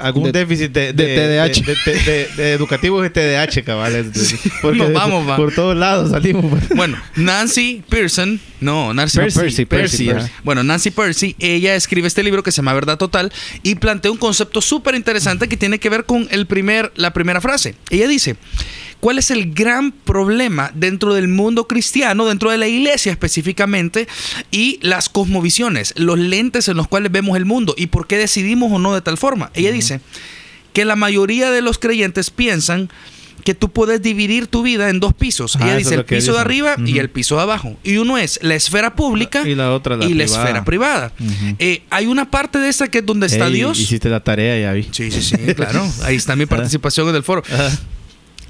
[0.03, 1.65] algún De- déficit de, de TDAH.
[1.65, 4.07] de, de- de- de educativo de TDAH, cabales.
[4.63, 5.37] Porque Nos vamos, va.
[5.37, 6.61] por todos lados salimos.
[6.75, 10.31] Bueno, Nancy Pearson No, Nancy Percy, Percy, Percy, Percy.
[10.45, 14.19] Bueno, Nancy Percy, ella escribe este libro que se llama Verdad Total y plantea un
[14.19, 17.75] concepto súper interesante que tiene que ver con el primer, la primera frase.
[17.89, 18.37] Ella dice,
[19.01, 24.09] ¿cuál es el gran problema dentro del mundo cristiano, dentro de la iglesia específicamente,
[24.51, 28.71] y las cosmovisiones, los lentes en los cuales vemos el mundo y por qué decidimos
[28.73, 29.51] o no de tal forma?
[29.55, 30.01] Ella dice
[30.75, 32.91] que la mayoría de los creyentes piensan
[33.43, 35.57] que tú puedes dividir tu vida en dos pisos.
[35.57, 37.77] Ah, Ella dice el piso de arriba y el piso de abajo.
[37.83, 40.43] Y uno es la esfera pública Y la otra, la y la privada.
[40.45, 41.13] esfera privada.
[41.59, 43.79] Eh, hay una parte de esta que es donde está Ey, Dios.
[43.79, 44.89] Hiciste la tarea, ya vi.
[44.91, 45.87] Sí, sí, sí, claro.
[46.05, 47.43] Ahí está mi participación en el foro.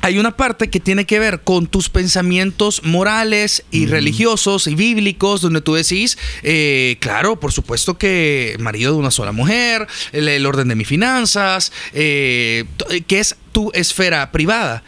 [0.03, 5.43] Hay una parte que tiene que ver con tus pensamientos morales y religiosos y bíblicos,
[5.43, 10.47] donde tú decís, eh, claro, por supuesto que marido de una sola mujer, el, el
[10.47, 14.83] orden de mis finanzas, eh, t- que es tu esfera privada.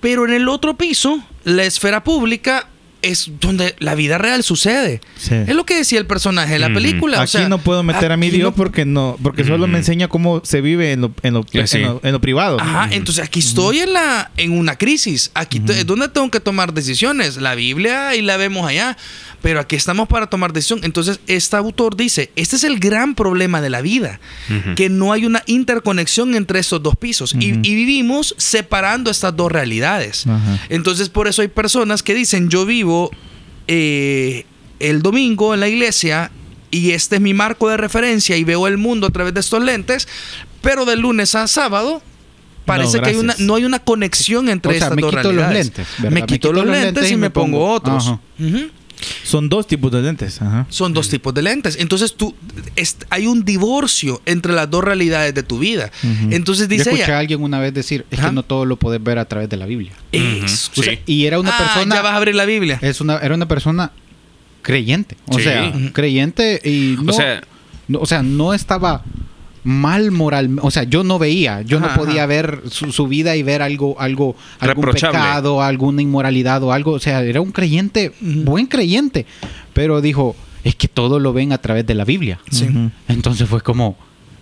[0.00, 2.68] Pero en el otro piso, la esfera pública
[3.02, 5.00] es donde la vida real sucede.
[5.18, 5.34] Sí.
[5.34, 6.74] Es lo que decía el personaje de la Ujú.
[6.76, 7.18] película.
[7.18, 9.78] o Aquí sea, no puedo meter a mi Dios no- porque no, porque solo me
[9.78, 11.78] enseña cómo se vive en lo, en lo, sí.
[11.78, 12.60] en lo- en lo privado.
[12.60, 15.30] Ajá, entonces aquí estoy en la en una crisis.
[15.34, 17.36] Aquí es donde tengo que tomar decisiones.
[17.36, 18.96] La Biblia y la vemos allá,
[19.42, 20.80] pero aquí estamos para tomar decisión.
[20.84, 24.20] Entonces, este autor dice, este es el gran problema de la vida,
[24.76, 29.50] que no hay una interconexión entre estos dos pisos y, y vivimos separando estas dos
[29.50, 30.26] realidades.
[30.26, 30.58] Ajá.
[30.68, 32.91] Entonces, por eso hay personas que dicen, yo vivo
[33.68, 34.44] eh,
[34.80, 36.30] el domingo en la iglesia
[36.70, 39.62] y este es mi marco de referencia y veo el mundo a través de estos
[39.62, 40.08] lentes,
[40.62, 42.02] pero de lunes a sábado
[42.64, 45.66] parece No, que hay una, no hay una conexión entre O sea, estas dos realidades.
[45.66, 48.14] lentes, me Me quito quito los lentes y y me pongo pongo- otros.
[49.24, 50.40] Son dos tipos de lentes.
[50.42, 50.66] Ajá.
[50.68, 51.76] Son dos tipos de lentes.
[51.78, 52.34] Entonces tú
[53.10, 55.90] hay un divorcio entre las dos realidades de tu vida.
[56.30, 59.02] Entonces Yo dice escuché a alguien una vez decir, es que no todo lo puedes
[59.02, 59.92] ver a través de la Biblia.
[60.12, 60.80] "Es- Ujú.
[60.80, 61.00] O sea, Sí.
[61.06, 61.94] y era una Ah, persona...
[61.96, 62.78] ya vas a abrir la Biblia.
[62.82, 63.92] Es una, era una persona
[64.62, 65.16] creyente.
[65.26, 65.44] O Sí.
[65.44, 67.42] sea, creyente y no, O sea,
[67.88, 69.02] no, o sea, no estaba
[69.64, 70.58] mal moral.
[70.62, 72.26] O sea, yo no veía, yo Ajá, no podía ajá.
[72.26, 76.92] ver su, su vida y ver algo, algo, algún pecado, alguna inmoralidad o algo.
[76.92, 79.26] O sea, era un creyente, buen creyente.
[79.72, 82.40] Pero dijo, es que todo lo ven a través de la Biblia.
[82.50, 82.68] Sí.
[83.08, 83.96] Entonces fue como,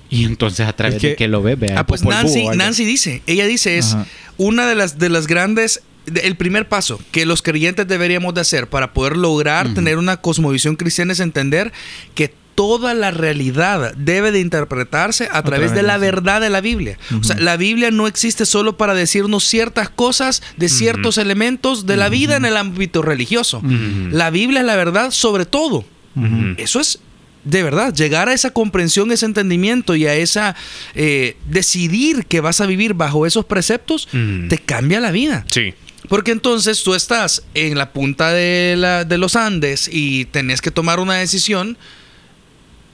[0.08, 3.22] y entonces a través Es que- de que lo ve, vea Ah, pues Nancy, dice,
[3.26, 4.06] ella dice es Ajá.
[4.38, 8.40] una de las de las grandes de- el primer paso que los creyentes deberíamos de
[8.40, 11.72] hacer para poder lograr tener una cosmovisión cristiana es entender
[12.14, 16.98] que toda la realidad debe de interpretarse a, través de la verdad de la Biblia.
[17.18, 21.96] O sea, la Biblia no existe solo para decirnos ciertas cosas de ciertos elementos de
[21.96, 23.62] la vida en el ámbito religioso.
[24.12, 25.86] La Biblia es la verdad sobre todo.
[26.58, 26.98] Eso es
[27.44, 30.54] de verdad, llegar a esa comprensión, ese entendimiento y a esa
[30.94, 34.06] eh, decidir que vas a vivir bajo esos preceptos,
[34.50, 35.44] te cambia la vida.
[35.48, 35.72] sí.
[36.08, 40.70] Porque entonces tú estás en la punta de, la- de los Andes y tenés que
[40.72, 41.76] tomar una decisión,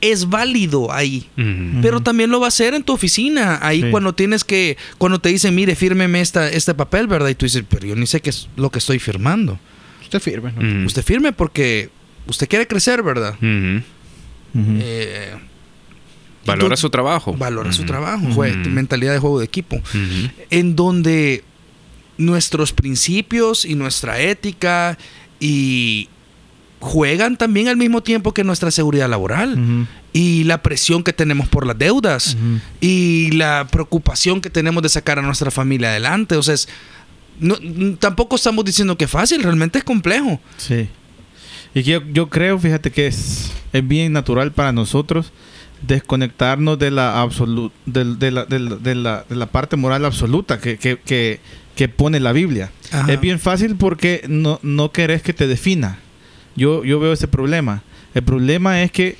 [0.00, 1.28] es válido ahí.
[1.82, 3.58] Pero también lo va a hacer en tu oficina.
[3.62, 3.90] Ahí Sí.
[3.90, 7.28] cuando tienes que, cuando te dicen, mire, fírmeme esta, este papel, ¿verdad?
[7.30, 9.58] Y tú dices, pero yo ni sé qué es lo que estoy firmando.
[10.02, 10.52] Usted firme.
[10.84, 11.90] Usted firme porque
[12.26, 13.34] usted quiere crecer, ¿verdad?
[14.54, 15.34] Eh,
[16.44, 17.34] Valora tú- su trabajo.
[17.36, 18.28] valora su trabajo,
[18.70, 19.80] mentalidad de juego de equipo,
[20.50, 21.42] en donde
[22.18, 24.96] nuestros principios y nuestra ética
[25.40, 26.08] y
[26.80, 31.66] juegan también al mismo tiempo que nuestra seguridad laboral y la presión que tenemos por
[31.66, 32.36] las deudas
[32.80, 36.68] y la preocupación que tenemos de sacar a nuestra familia adelante, o sea, es-
[37.40, 37.56] no-
[37.98, 40.40] tampoco estamos diciendo que es fácil, realmente es complejo.
[40.58, 40.88] Sí.
[41.74, 45.32] Y yo, yo creo, fíjate que es, es bien natural para nosotros
[45.86, 50.58] desconectarnos de la, absolu- de, la, de la- de la- de la parte moral absoluta
[50.60, 51.40] que, que, que-
[51.74, 52.70] que pone la Biblia.
[52.90, 53.12] Ajá.
[53.12, 55.98] Es bien fácil porque no, no querés que te defina.
[56.56, 57.82] Yo, yo veo ese problema.
[58.14, 59.16] El problema es que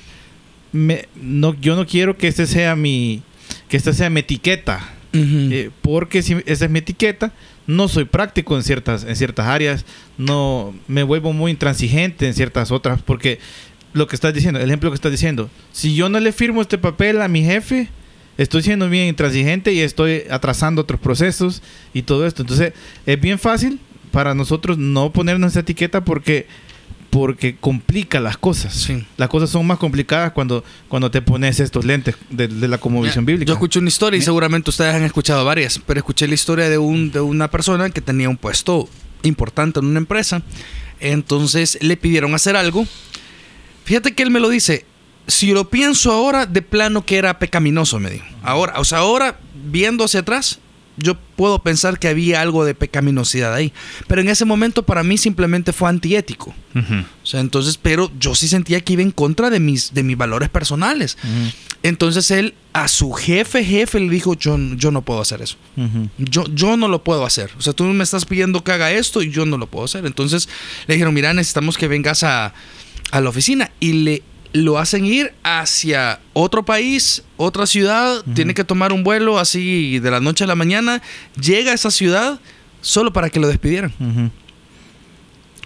[0.71, 3.21] me, no, yo no quiero que ese sea mi,
[3.69, 4.93] que esta sea mi etiqueta.
[5.13, 7.31] Eh, porque si esa es mi etiqueta,
[7.65, 9.83] no soy práctico en ciertas, en ciertas áreas,
[10.17, 13.39] no me vuelvo muy intransigente en ciertas otras, porque
[13.93, 16.77] lo que estás diciendo, el ejemplo que estás diciendo, si yo no le firmo este
[16.77, 17.89] papel a mi jefe,
[18.37, 22.43] estoy siendo bien intransigente y estoy atrasando otros procesos y todo esto.
[22.43, 22.73] Entonces,
[23.05, 23.79] es bien fácil
[24.11, 26.45] para nosotros no ponernos esa etiqueta porque
[27.09, 28.73] porque complica las cosas.
[28.73, 29.05] Sí.
[29.17, 33.25] Las cosas son más complicadas cuando, cuando te pones estos lentes de, de la conmovisión
[33.25, 33.47] bíblica.
[33.47, 36.77] Yo escuché una historia y seguramente ustedes han escuchado varias, pero escuché la historia de,
[36.77, 38.89] un, de una persona que tenía un puesto
[39.23, 40.41] importante en una empresa.
[40.99, 42.85] Entonces le pidieron hacer algo.
[43.85, 44.85] Fíjate que él me lo dice.
[45.27, 48.25] Si lo pienso ahora, de plano que era pecaminoso, me dijo.
[48.43, 49.39] Ahora, o sea, ahora
[49.69, 50.59] viendo hacia atrás,
[50.97, 53.71] yo puedo pensar que había algo de pecaminosidad ahí.
[54.07, 56.53] Pero en ese momento para mí simplemente fue antiético.
[56.75, 60.17] O sea, entonces, pero yo sí sentía que iba en contra de mis, de mis
[60.17, 61.17] valores personales.
[61.83, 65.57] Entonces él a su jefe, jefe, le dijo, yo, yo no puedo hacer eso.
[66.17, 67.51] Yo, yo no lo puedo hacer.
[67.57, 70.05] O sea, tú me estás pidiendo que haga esto y yo no lo puedo hacer.
[70.05, 70.49] Entonces
[70.87, 72.53] le dijeron, mira, necesitamos que vengas a,
[73.11, 73.71] a la oficina.
[73.79, 78.23] Y le lo hacen ir hacia otro país, otra ciudad.
[78.33, 81.01] Tiene que tomar un vuelo así de la noche a la mañana.
[81.39, 82.39] Llega a esa ciudad
[82.81, 83.93] solo para que lo despidieran.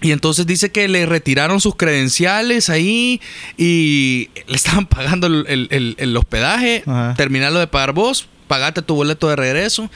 [0.01, 3.21] Y entonces dice que le retiraron sus credenciales ahí
[3.57, 7.13] y le estaban pagando el, el- el- el hospedaje, Ajá.
[7.15, 9.91] terminarlo de pagar vos, pagate tu boleto de regreso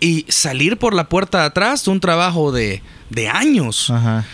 [0.00, 3.90] y salir por la puerta de atrás de un trabajo de, de años.
[3.90, 4.24] Ajá.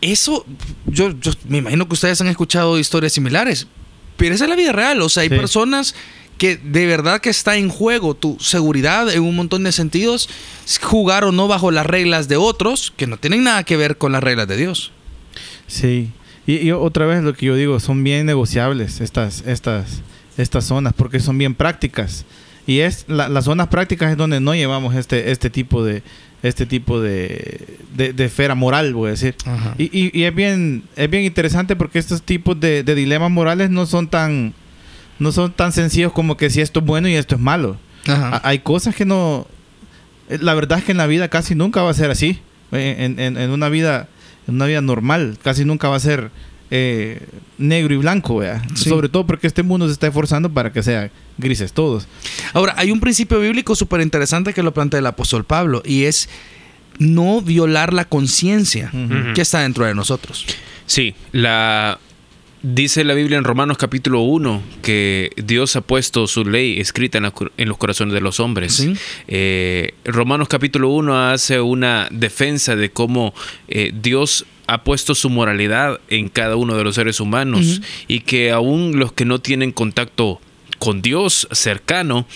[0.00, 0.46] Eso,
[0.86, 3.66] yo, yo me imagino que ustedes han escuchado historias similares,
[4.16, 5.00] pero esa es la vida real.
[5.02, 5.34] O sea, hay Sí.
[5.36, 5.94] personas
[6.38, 10.28] que de verdad que está en juego tu seguridad en un montón de sentidos,
[10.80, 14.12] jugar o no bajo las reglas de otros que no tienen nada que ver con
[14.12, 14.90] las reglas de Dios.
[15.66, 16.10] Sí.
[16.46, 20.00] Y, y otra vez lo que yo digo, son bien negociables estas, estas,
[20.38, 22.24] estas zonas, porque son bien prácticas.
[22.66, 26.02] Y es la- las zonas prácticas es donde no llevamos este, este tipo de
[26.42, 29.34] este tipo de, de, de esfera moral, voy a decir.
[29.78, 33.70] Y, y- y es bien, es bien interesante porque estos tipos de, de dilemas morales
[33.70, 34.54] no son tan
[35.18, 37.76] no son tan sencillos como que si esto es bueno y esto es malo.
[38.36, 39.46] A- Hay cosas que no.
[40.28, 42.38] La verdad es que en la vida casi nunca va a ser así.
[42.72, 44.08] En, en- en una vida
[44.48, 46.30] en una vida normal casi nunca va a ser
[46.70, 47.26] eh,
[47.58, 48.62] negro y blanco, vea.
[48.74, 48.88] Sí.
[48.88, 52.06] Sobre todo porque este mundo se está esforzando para que sea grises todos.
[52.52, 56.28] Ahora, hay un principio bíblico súper interesante que lo plantea el apóstol Pablo y es
[56.98, 58.92] no violar la conciencia
[59.34, 60.46] que está dentro de nosotros.
[60.86, 61.98] Sí, la
[62.62, 67.24] dice la Biblia en Romanos capítulo 1 que Dios ha puesto su ley escrita en,
[67.24, 68.74] la cor- en los corazones de los hombres.
[68.74, 68.94] Sí.
[69.28, 73.34] Eh, Romanos capítulo 1 hace una defensa de cómo
[73.68, 78.50] eh, Dios ha puesto su moralidad en cada uno de los seres humanos y que
[78.52, 80.40] aún los que no tienen contacto
[80.78, 82.26] con Dios cercano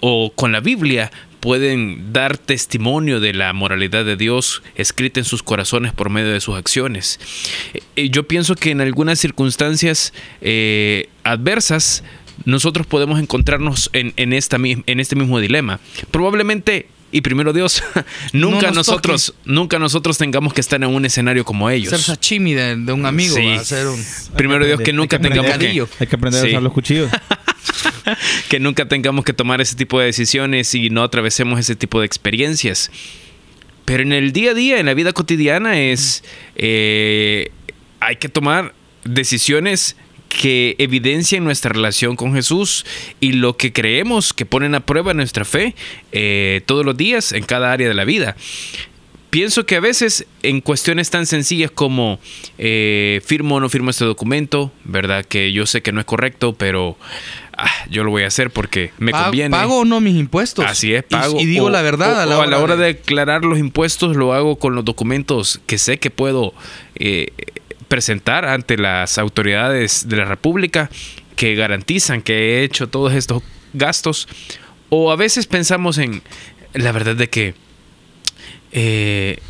[0.00, 1.10] o con la Biblia
[1.42, 6.40] pueden dar testimonio de la moralidad de Dios escrita en sus corazones por medio de
[6.40, 7.18] sus acciones.
[7.96, 12.04] Eh, yo pienso que en algunas circunstancias eh, adversas
[12.44, 15.80] nosotros podemos encontrarnos en, en esta, en este mismo dilema.
[16.12, 17.82] Probablemente, y primero Dios,
[18.32, 21.90] nunca nos nosotros, nunca nosotros tengamos que estar en un escenario como ellos.
[21.90, 23.58] Ser sashimi de, de un amigo, Sí.
[23.62, 24.02] ser un...
[24.36, 25.88] Primero Dios, que nunca tengamos que, Mercadillo.
[26.00, 26.46] Hay que aprender Sí.
[26.48, 27.10] a usar los cuchillos.
[28.48, 32.06] que nunca tengamos que tomar ese tipo de decisiones y no atravesemos ese tipo de
[32.06, 32.90] experiencias.
[33.84, 36.24] Pero en el día a día, en la vida cotidiana, es
[36.56, 37.50] eh,
[38.00, 39.96] hay que tomar decisiones
[40.40, 42.86] que evidencien nuestra relación con Jesús
[43.20, 45.74] y lo que creemos que ponen a prueba nuestra fe
[46.12, 48.34] eh, todos los días en cada área de la vida.
[49.30, 52.18] Pienso que a veces en cuestiones tan sencillas como
[52.58, 55.24] eh, firmo o no firmo este documento, ¿verdad?
[55.24, 56.98] Que yo sé que no es correcto, pero
[57.56, 59.50] ah, yo lo voy a hacer porque me Pa- conviene.
[59.50, 60.66] ¿Pago o no mis impuestos?
[60.66, 61.40] Así es, pago.
[61.40, 62.82] Y, digo O- la verdad o- a la o hora, hora de...
[62.88, 62.92] de...
[62.94, 66.52] declarar los impuestos lo hago con los documentos que sé que puedo
[66.96, 67.28] eh,
[67.92, 70.88] presentar ante las autoridades de la República
[71.36, 73.42] que garantizan que he hecho todos estos
[73.74, 74.28] gastos.
[74.88, 76.22] O a veces pensamos en
[76.72, 77.54] la verdad de que
[78.72, 79.40] eh,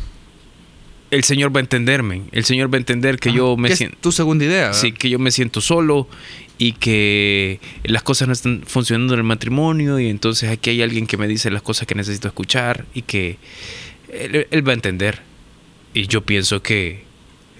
[1.09, 2.23] el Señor va a entenderme.
[2.33, 3.97] El Señor va a entender que yo me siento...
[4.01, 4.65] tu segunda idea.
[4.65, 4.73] ¿verdad?
[4.73, 6.09] Sí, que yo me siento solo
[6.57, 11.07] y que las cosas no están funcionando en el matrimonio y entonces aquí hay alguien
[11.07, 13.37] que me dice las cosas que necesito escuchar y que
[14.09, 15.21] él, él va a entender.
[15.93, 17.12] Y yo pienso que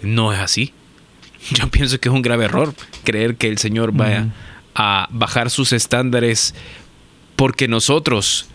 [0.04, 0.74] no es así.
[1.52, 4.28] Yo pienso que es un grave error creer que el Señor vaya
[4.76, 6.54] a bajar sus estándares
[7.36, 8.48] porque nosotros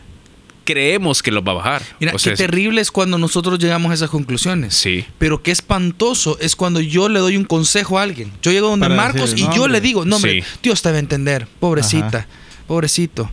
[0.64, 1.82] creemos que los va a bajar.
[1.98, 4.74] Mira, O sea, qué terrible es cuando nosotros llegamos a esas conclusiones.
[4.74, 5.04] Sí.
[5.18, 8.32] Pero qué espantoso es cuando yo le doy un consejo a alguien.
[8.42, 9.72] Yo llego donde Para Marcos y "No, yo hombre".
[9.72, 10.48] le digo, no hombre, Sí.
[10.62, 12.26] Dios te va a entender, pobrecita,
[12.66, 13.30] pobrecito.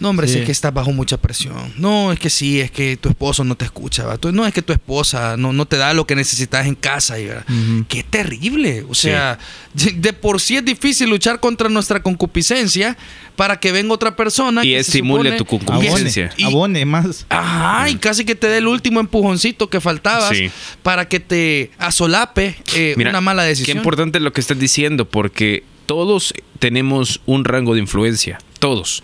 [0.00, 0.34] No, hombre, Sí.
[0.34, 0.38] sí.
[0.40, 1.72] es que estás bajo mucha presión.
[1.76, 4.04] No, es que sí, es que tu esposo no te escucha.
[4.32, 7.16] No, es que tu esposa no, no te da lo que necesitas en casa.
[7.18, 7.84] Ujú.
[7.88, 8.84] Qué terrible.
[8.88, 9.38] O sea,
[9.74, 12.96] de, de por sí es difícil luchar contra nuestra concupiscencia
[13.36, 16.30] para que venga otra persona Y que se estimule supone- tu Abone, concupiscencia.
[16.36, 17.26] Y- abone más.
[17.28, 20.50] Ajá, y casi que te dé el último empujoncito que faltabas Sí.
[20.82, 23.76] para que te asolape eh, Mira, una mala Qué decisión.
[23.78, 29.02] importante lo que estás diciendo, porque todos tenemos un rango de influencia, todos.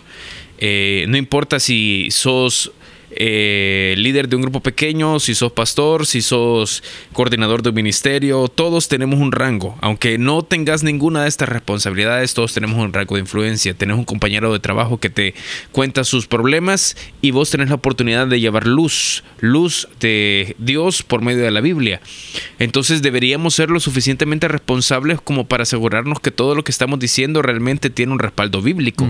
[0.57, 2.71] Eh, no importa si sos
[3.17, 8.47] eh, líder de un grupo pequeño, si sos pastor, si sos coordinador de un ministerio,
[8.47, 9.77] todos tenemos un rango.
[9.81, 13.73] Aunque no tengas ninguna de estas responsabilidades, todos tenemos un rango de influencia.
[13.73, 15.33] Tenés un compañero de trabajo que te
[15.71, 21.21] cuenta sus problemas y vos tenés la oportunidad de llevar luz, luz de Dios por
[21.21, 22.01] medio de la Biblia.
[22.59, 27.41] Entonces deberíamos ser lo suficientemente responsables como para asegurarnos que todo lo que estamos diciendo
[27.41, 29.07] realmente tiene un respaldo bíblico.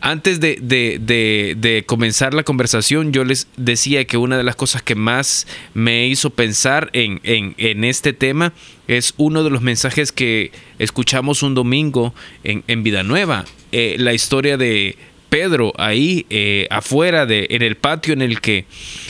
[0.00, 4.56] Antes de, de- de- de comenzar la conversación, yo les decía que una de las
[4.56, 8.52] cosas que más me hizo pensar en, en- en este tema
[8.86, 13.44] es uno de los mensajes que escuchamos un domingo en, en Vida Nueva.
[13.72, 14.96] Eh, la historia de
[15.30, 18.66] Pedro ahí eh, afuera de en el patio en el que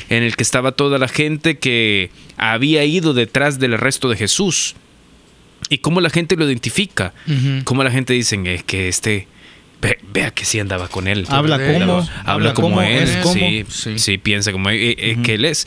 [0.09, 4.75] en el que estaba toda la gente que había ido detrás del arresto de Jesús.
[5.71, 7.13] Y cómo la gente lo identifica.
[7.65, 9.27] Cómo la gente dice es que este
[9.85, 13.17] ve- vea que sí andaba con él Habla como, habla, habla como como, él es
[13.19, 13.35] como.
[13.35, 13.99] sí, Sí.
[13.99, 15.67] sí, piensa como él, eh, eh, que él es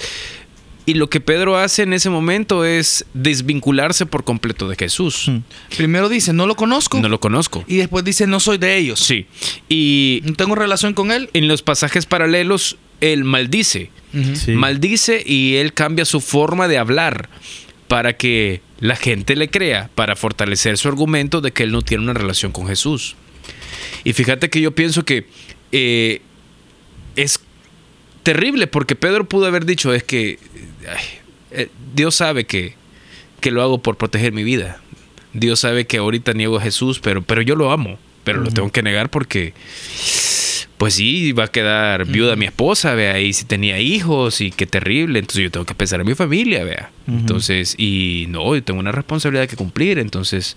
[0.86, 5.38] y lo que Pedro hace en ese momento es desvincularse por completo de Jesús Mm.
[5.76, 7.00] Primero dice, no lo conozco.
[7.00, 9.00] no lo conozco Y después dice, no soy de ellos.
[9.00, 9.26] sí
[9.70, 11.30] y No tengo relación con él.
[11.34, 13.92] en los pasajes paralelos él maldice.
[14.34, 14.54] Sí.
[14.54, 17.30] maldice y él cambia su forma de hablar
[17.88, 22.04] para que la gente le crea, para fortalecer su argumento de que él no tiene
[22.06, 23.16] una relación con Jesús.
[24.04, 25.26] Y fíjate que yo pienso que
[25.72, 26.22] eh,
[27.16, 27.40] es
[28.24, 30.40] terrible porque Pedro pudo haber dicho es que
[30.90, 31.06] ay,
[31.52, 32.76] eh, Dios sabe que,
[33.40, 34.82] que lo hago por proteger mi vida.
[35.34, 38.72] Dios sabe que ahorita niego a Jesús, pero, pero yo lo amo, pero lo tengo
[38.72, 39.54] que negar porque
[40.78, 44.68] pues sí, va a quedar viuda mi esposa, vea, y si tenía hijos y qué
[44.68, 46.92] terrible, entonces yo tengo que pensar en mi familia, vea.
[47.08, 50.56] Entonces, y no, yo tengo una responsabilidad que cumplir, entonces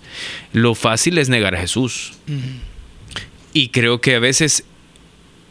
[0.53, 2.13] lo fácil es negar a Jesús.
[2.27, 2.37] Ujú.
[3.53, 4.63] Y creo que a veces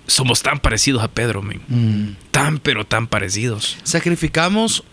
[0.06, 1.60] somos tan parecidos a Pedro, men.
[1.68, 2.16] Mm.
[2.30, 3.76] tan pero tan parecidos.
[3.82, 4.84] Sacrificamos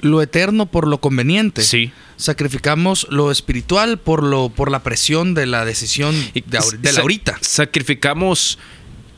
[0.00, 1.62] lo eterno por lo conveniente.
[1.62, 1.92] Sí.
[2.16, 7.38] Sacrificamos lo espiritual por lo por la presión de la decisión de, la ahorita.
[7.40, 8.58] Sacrificamos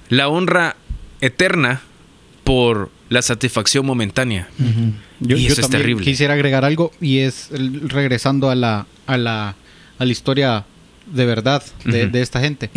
[0.09, 0.77] la honra
[1.20, 1.83] eterna
[2.44, 4.48] por la satisfacción momentánea.
[5.20, 6.05] Yo, Y yo eso es terrible.
[6.05, 9.55] quisiera agregar algo y es regresando a la, a la,
[9.98, 10.64] a la historia
[11.07, 12.71] de verdad de, esta gente.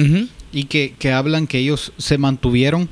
[0.52, 2.88] Y que, que hablan que ellos se mantuvieron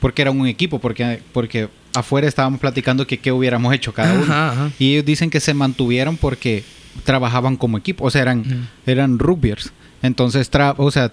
[0.00, 4.24] porque eran un equipo, porque, porque afuera estábamos platicando que qué hubiéramos hecho cada uno.
[4.24, 4.70] Ajá, ajá.
[4.78, 6.64] Y ellos dicen que se mantuvieron porque
[7.04, 9.72] trabajaban como equipo, o sea, eran, eran rugbyers.
[10.02, 11.12] Entonces, tra- o sea,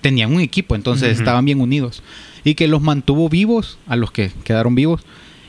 [0.00, 2.02] tenían un equipo, entonces estaban bien unidos.
[2.44, 5.02] Y que los mantuvo vivos, a los que quedaron vivos,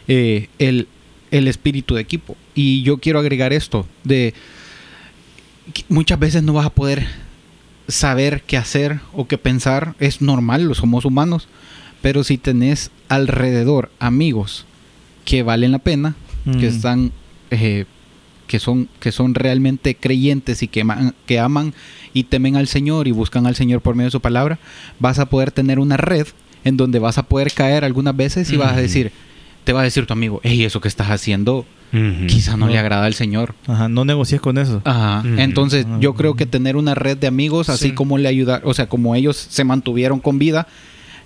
[0.07, 0.87] eh, el,
[1.31, 2.35] el espíritu de equipo.
[2.55, 4.33] Y yo quiero agregar esto, de
[5.87, 7.07] muchas veces no vas a poder
[7.87, 11.47] saber qué hacer o qué pensar, es normal, lo somos humanos,
[12.01, 14.65] pero si tenés alrededor amigos
[15.25, 16.15] que valen la pena,
[16.59, 17.11] que están
[17.51, 17.85] eh,
[18.47, 20.83] que son que son realmente creyentes y que,
[21.27, 21.75] que aman
[22.11, 24.57] y temen al Señor y buscan al Señor por medio de su palabra,
[24.99, 26.25] vas a poder tener una red
[26.63, 29.11] en donde vas a poder caer algunas veces y vas a decir,
[29.63, 31.65] te va a decir tu amigo, hey, eso que estás haciendo
[32.27, 32.71] quizá no, No.
[32.71, 33.55] le agrada al Señor.
[33.67, 34.81] Ajá, no negocies con eso.
[34.85, 35.23] Ajá.
[35.37, 37.93] Entonces, yo creo que tener una red de amigos, así Sí.
[37.95, 40.67] como le ayudar, o sea, como ellos se mantuvieron con vida,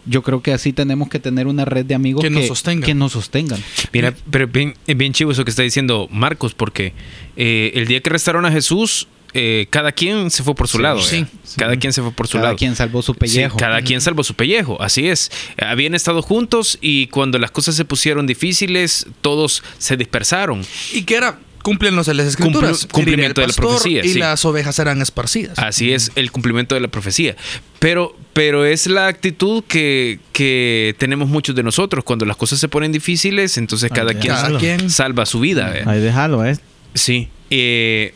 [0.06, 2.86] yo creo que así tenemos que tener una red de amigos Que nos sostengan.
[2.86, 3.60] que nos sostengan.
[3.94, 6.94] Mira, pero bien, es bien chivo eso que está diciendo Marcos, porque
[7.38, 10.84] eh, el día que arrestaron a Jesús, eh, cada quien se fue por su Sí,
[10.84, 11.02] lado.
[11.02, 11.26] sí, ¿eh?
[11.58, 12.58] Cada quien se fue por su Cada lado.
[12.58, 13.58] quien salvó su Sí, pellejo.
[13.58, 15.32] cada quien salvó su pellejo, así es.
[15.58, 20.62] Habían estado juntos y cuando las cosas se pusieron difíciles, todos se dispersaron.
[20.94, 22.88] Y que era cumplirnos las escrituras.
[22.88, 24.20] Cumpli- cumplimiento de la profecía, Y sí.
[24.20, 25.58] las ovejas serán esparcidas.
[25.60, 27.38] Así es el cumplimiento de la profecía.
[27.80, 32.04] Pero, pero es la actitud que, que tenemos muchos de nosotros.
[32.04, 34.90] Cuando las cosas se ponen difíciles, entonces Ay, cada quien Cada quien.
[34.90, 35.74] salva su vida.
[35.78, 35.84] ¿eh?
[35.86, 36.58] Ahí déjalo, ¿eh?
[36.96, 37.30] Sí.
[37.50, 38.14] Eh,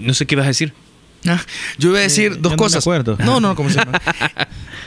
[0.00, 0.72] no sé qué ibas a decir.
[1.26, 1.40] Ah,
[1.78, 2.82] Yo iba a decir Eh, dos yo no me cosas.
[2.82, 3.16] acuerdo.
[3.24, 4.00] No, no, como se llama.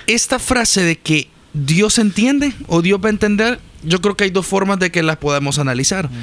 [0.07, 4.29] Esta frase de que Dios entiende o Dios va a entender, yo creo que hay
[4.31, 6.09] dos formas de que las podemos analizar.
[6.09, 6.13] Mm.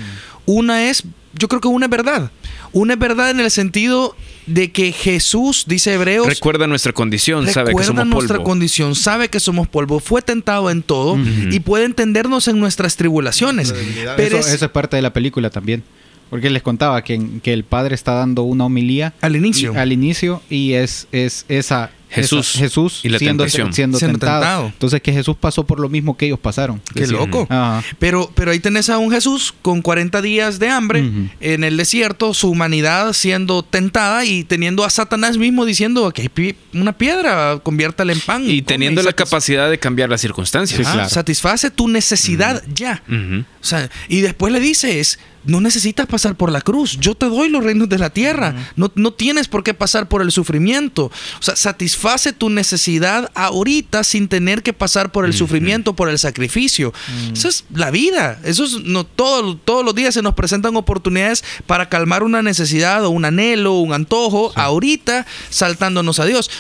[0.47, 2.31] Una es, yo creo que una es verdad.
[2.73, 7.67] Una es verdad en el sentido de que Jesús, dice Hebreos, Recuerda nuestra condición, sabe
[7.67, 8.49] que recuerda somos nuestra polvo.
[8.51, 11.17] condición, sabe que somos polvo, fue tentado en todo
[11.51, 13.73] y puede entendernos en nuestras tribulaciones.
[14.17, 15.85] Pero eso, es eso es parte de la película también.
[16.31, 19.73] Porque les contaba que, que el padre está dando una homilía al inicio.
[19.75, 22.51] y- al inicio y es, es esa, Jesús.
[22.55, 23.73] Esa- Jesús y la siendo, tentación.
[23.73, 24.41] siendo Siendo tentado.
[24.41, 24.67] tentado.
[24.67, 26.81] Entonces que Jesús pasó por lo mismo que ellos pasaron.
[26.95, 27.47] Qué loco.
[27.51, 27.83] Ajá.
[28.01, 31.29] Pero, pero ahí tenés a un Jesús con 40 días de hambre Ujú.
[31.41, 36.57] en el desierto, su humanidad siendo tentada y teniendo a Satanás mismo diciendo que hay
[36.75, 38.43] una piedra, conviértala en pan.
[38.49, 40.79] Y teniendo la capacidad de cambiar las circunstancias.
[40.79, 41.09] Sí, claro.
[41.09, 43.03] Satisface tu necesidad ya.
[43.09, 47.49] O sea, y después le dices, no necesitas pasar por la cruz, yo te doy
[47.49, 51.07] los reinos de la tierra, no, no tienes por qué pasar por el sufrimiento.
[51.07, 56.19] O sea, satisface tu necesidad ahorita sin tener que pasar por el sufrimiento, por el
[56.19, 56.93] sacrificio.
[57.33, 58.39] Esa es la vida.
[58.45, 63.05] Eso es, no, todo- todos los días se nos presentan oportunidades para calmar una necesidad
[63.05, 66.51] o un anhelo, un antojo, ahorita saltándonos a Dios.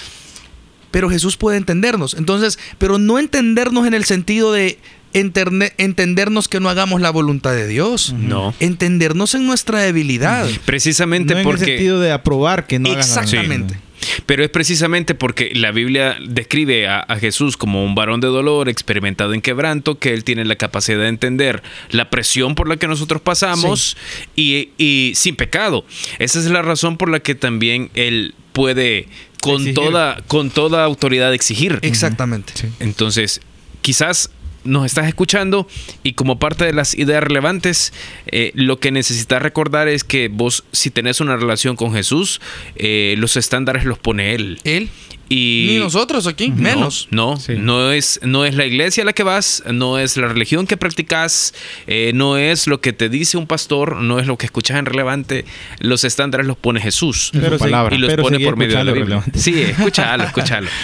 [0.90, 2.14] Pero Jesús puede entendernos.
[2.14, 4.78] Entonces, pero no entendernos en el sentido de
[5.14, 8.12] enterne- entendernos que no hagamos la voluntad de Dios.
[8.16, 8.54] No.
[8.61, 10.48] Entendernos en nuestra debilidad.
[10.64, 11.62] Precisamente no en porque...
[11.64, 13.78] el sentido de aprobar que no hagan la- Exactamente.
[14.24, 18.70] Pero es precisamente porque la Biblia describe a, a Jesús como un varón de dolor,
[18.70, 22.88] experimentado en quebranto, que él tiene la capacidad de entender la presión por la que
[22.88, 23.98] nosotros pasamos
[24.34, 25.84] y, y sin pecado.
[26.18, 29.06] Esa es la razón por la que también él puede
[29.42, 29.74] con Exigir.
[29.74, 31.78] toda, con toda autoridad exigir.
[31.82, 32.54] Exactamente.
[32.80, 33.42] Entonces,
[33.82, 34.30] quizás
[34.64, 35.66] nos estás escuchando
[36.02, 37.92] y como parte de las ideas relevantes,
[38.26, 42.40] eh, lo que necesitas recordar es que vos, si tenés una relación con Jesús,
[42.76, 44.61] eh, los estándares los pone Él.
[44.64, 44.88] Él.
[45.32, 47.06] Y Ni nosotros aquí, No, menos.
[47.12, 47.52] No, Sí.
[47.56, 50.76] no, es, no es la iglesia a la que vas, no es la religión que
[50.76, 51.54] practicas,
[51.86, 54.86] eh, no es lo que te dice un pastor, no es lo que escuchas en
[54.86, 55.44] relevante.
[55.78, 57.30] Los estándares los pone Jesús.
[57.32, 57.94] Pero su sí- palabra.
[57.94, 59.04] y los pero pone por medio de la Biblia.
[59.04, 59.38] relevante.
[59.38, 60.68] Sí, escúchalo, escúchalo.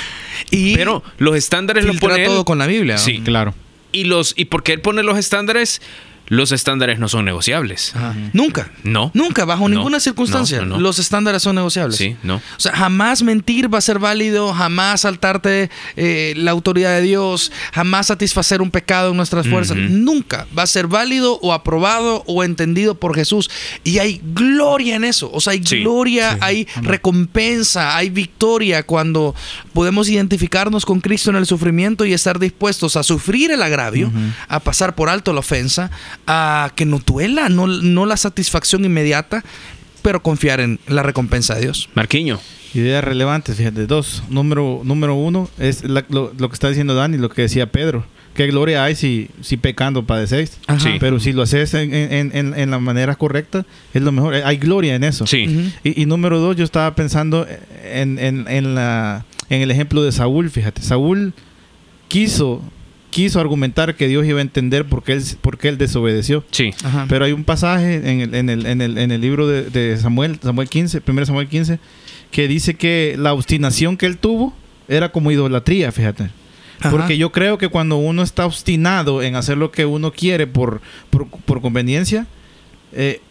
[0.52, 2.26] Y Pero los estándares los pone él.
[2.26, 2.94] todo con la Biblia.
[2.94, 3.00] ¿no?
[3.00, 3.20] Sí.
[3.24, 3.52] Claro.
[3.96, 5.80] Y los y porque él pone los estándares,
[6.28, 7.94] los estándares no son negociables.
[7.94, 8.14] Ajá.
[8.32, 8.70] Nunca.
[8.82, 9.10] No.
[9.14, 10.58] Nunca, bajo No, ninguna circunstancia.
[10.60, 10.80] no, no, no.
[10.82, 11.96] Los estándares son negociables.
[11.96, 12.36] Sí, no.
[12.36, 17.52] O sea, jamás mentir va a ser válido, jamás saltarte eh, la autoridad de Dios,
[17.72, 19.76] jamás satisfacer un pecado en nuestras fuerzas.
[19.76, 23.50] Nunca va a ser válido o aprobado o entendido por Jesús.
[23.84, 25.30] Y hay gloria en eso.
[25.32, 26.38] O sea, hay Sí, gloria, sí.
[26.42, 26.90] hay Amén.
[26.90, 29.34] recompensa, hay victoria cuando
[29.72, 34.10] podemos identificarnos con Cristo en el sufrimiento y estar dispuestos a sufrir el agravio,
[34.48, 35.90] a pasar por alto la ofensa,
[36.26, 39.44] a que no duela, no, no la satisfacción inmediata,
[40.02, 41.88] pero confiar en la recompensa de Dios.
[41.94, 42.38] Marquiño.
[42.74, 44.22] Ideas relevantes, fíjate, dos.
[44.28, 48.04] Número, número uno es la- lo, lo que está diciendo Dani, lo que decía Pedro.
[48.34, 50.58] ¿Qué gloria hay si, si pecando padecéis?
[50.66, 50.78] Ajá.
[50.80, 50.90] Sí.
[51.00, 53.64] Pero si lo haces en, en, en, en la manera correcta,
[53.94, 54.34] es lo mejor.
[54.34, 55.26] Hay gloria en eso.
[55.26, 55.72] Sí.
[55.84, 57.46] Y, y número dos, yo estaba pensando
[57.82, 60.82] en, en, en, la, en el ejemplo de Saúl, fíjate.
[60.82, 61.32] Saúl
[62.08, 62.62] quiso,
[63.16, 66.44] quiso argumentar que Dios iba a entender por qué él, por qué él desobedeció.
[66.50, 66.74] Sí.
[66.84, 67.06] Ajá.
[67.08, 69.96] Pero hay un pasaje en el, en el, en el, en el libro de, de
[69.96, 71.78] Samuel, Samuel 15, 1 Samuel 15,
[72.30, 74.52] que dice que la obstinación que él tuvo
[74.86, 76.24] era como idolatría, fíjate.
[76.80, 76.90] Ajá.
[76.90, 80.82] Porque yo creo que cuando uno está obstinado en hacer lo que uno quiere por,
[81.08, 82.26] por, por conveniencia,
[82.92, 83.22] eh,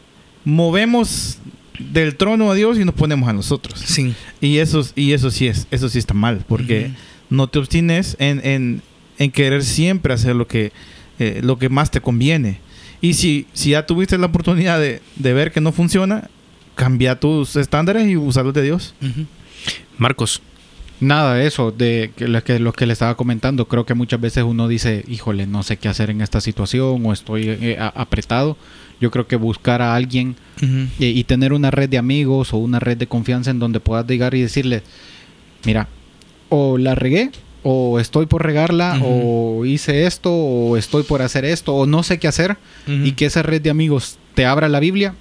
[0.46, 1.38] movemos
[1.78, 3.80] del trono a Dios y nos ponemos a nosotros.
[3.86, 4.16] Sí.
[4.42, 6.90] Y eso, y eso sí es, eso sí está mal, porque
[7.30, 8.82] no te obstines en, en,
[9.20, 10.72] en querer siempre hacer lo que,
[11.20, 12.60] eh, lo que más te conviene.
[13.02, 16.30] Y si, si ya tuviste la oportunidad de, de ver que no funciona,
[16.76, 18.94] cambia tus estándares y usarlos de Dios.
[19.98, 20.42] Marcos.
[21.02, 23.68] Nada de eso, de lo, que lo que le estaba comentando.
[23.68, 27.12] Creo que muchas veces uno dice, híjole, no sé qué hacer en esta situación o
[27.12, 28.56] estoy eh, a- apretado.
[29.02, 30.38] Yo creo que buscar a alguien
[30.98, 34.08] y, y tener una red de amigos o una red de confianza en donde puedas
[34.08, 34.84] llegar y decirle,
[35.66, 35.90] mira,
[36.48, 37.30] o la regué,
[37.68, 42.20] o estoy por regarla, o hice esto, o estoy por hacer esto, o no sé
[42.20, 42.58] qué hacer,
[42.88, 45.16] y que esa red de amigos te abra la Biblia,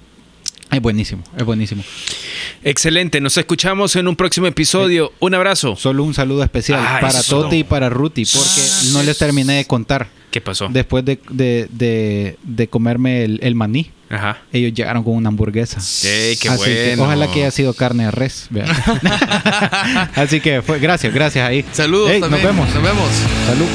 [0.71, 1.83] es buenísimo, es buenísimo.
[2.63, 3.21] Excelente.
[3.21, 5.11] Nos escuchamos en un próximo episodio.
[5.19, 5.75] Un abrazo.
[5.75, 7.21] Solo un saludo especial Ah, para.
[7.23, 8.61] Toti y para Ruti, porque
[8.93, 10.07] no les terminé de contar.
[10.31, 10.67] ¿Qué pasó?
[10.69, 14.37] Después de, de, de- de comerme el, el maní, Ajá.
[14.53, 15.79] ellos llegaron con una hamburguesa.
[16.07, 17.03] Ey, qué Así que bueno.
[17.05, 18.49] ojalá que haya sido carne de res.
[20.15, 21.65] Así que fue, gracias, gracias ahí.
[21.71, 22.43] Saludos Ey, también.
[22.43, 22.73] Nos vemos.
[22.75, 23.09] Nos vemos.
[23.47, 23.67] Salud.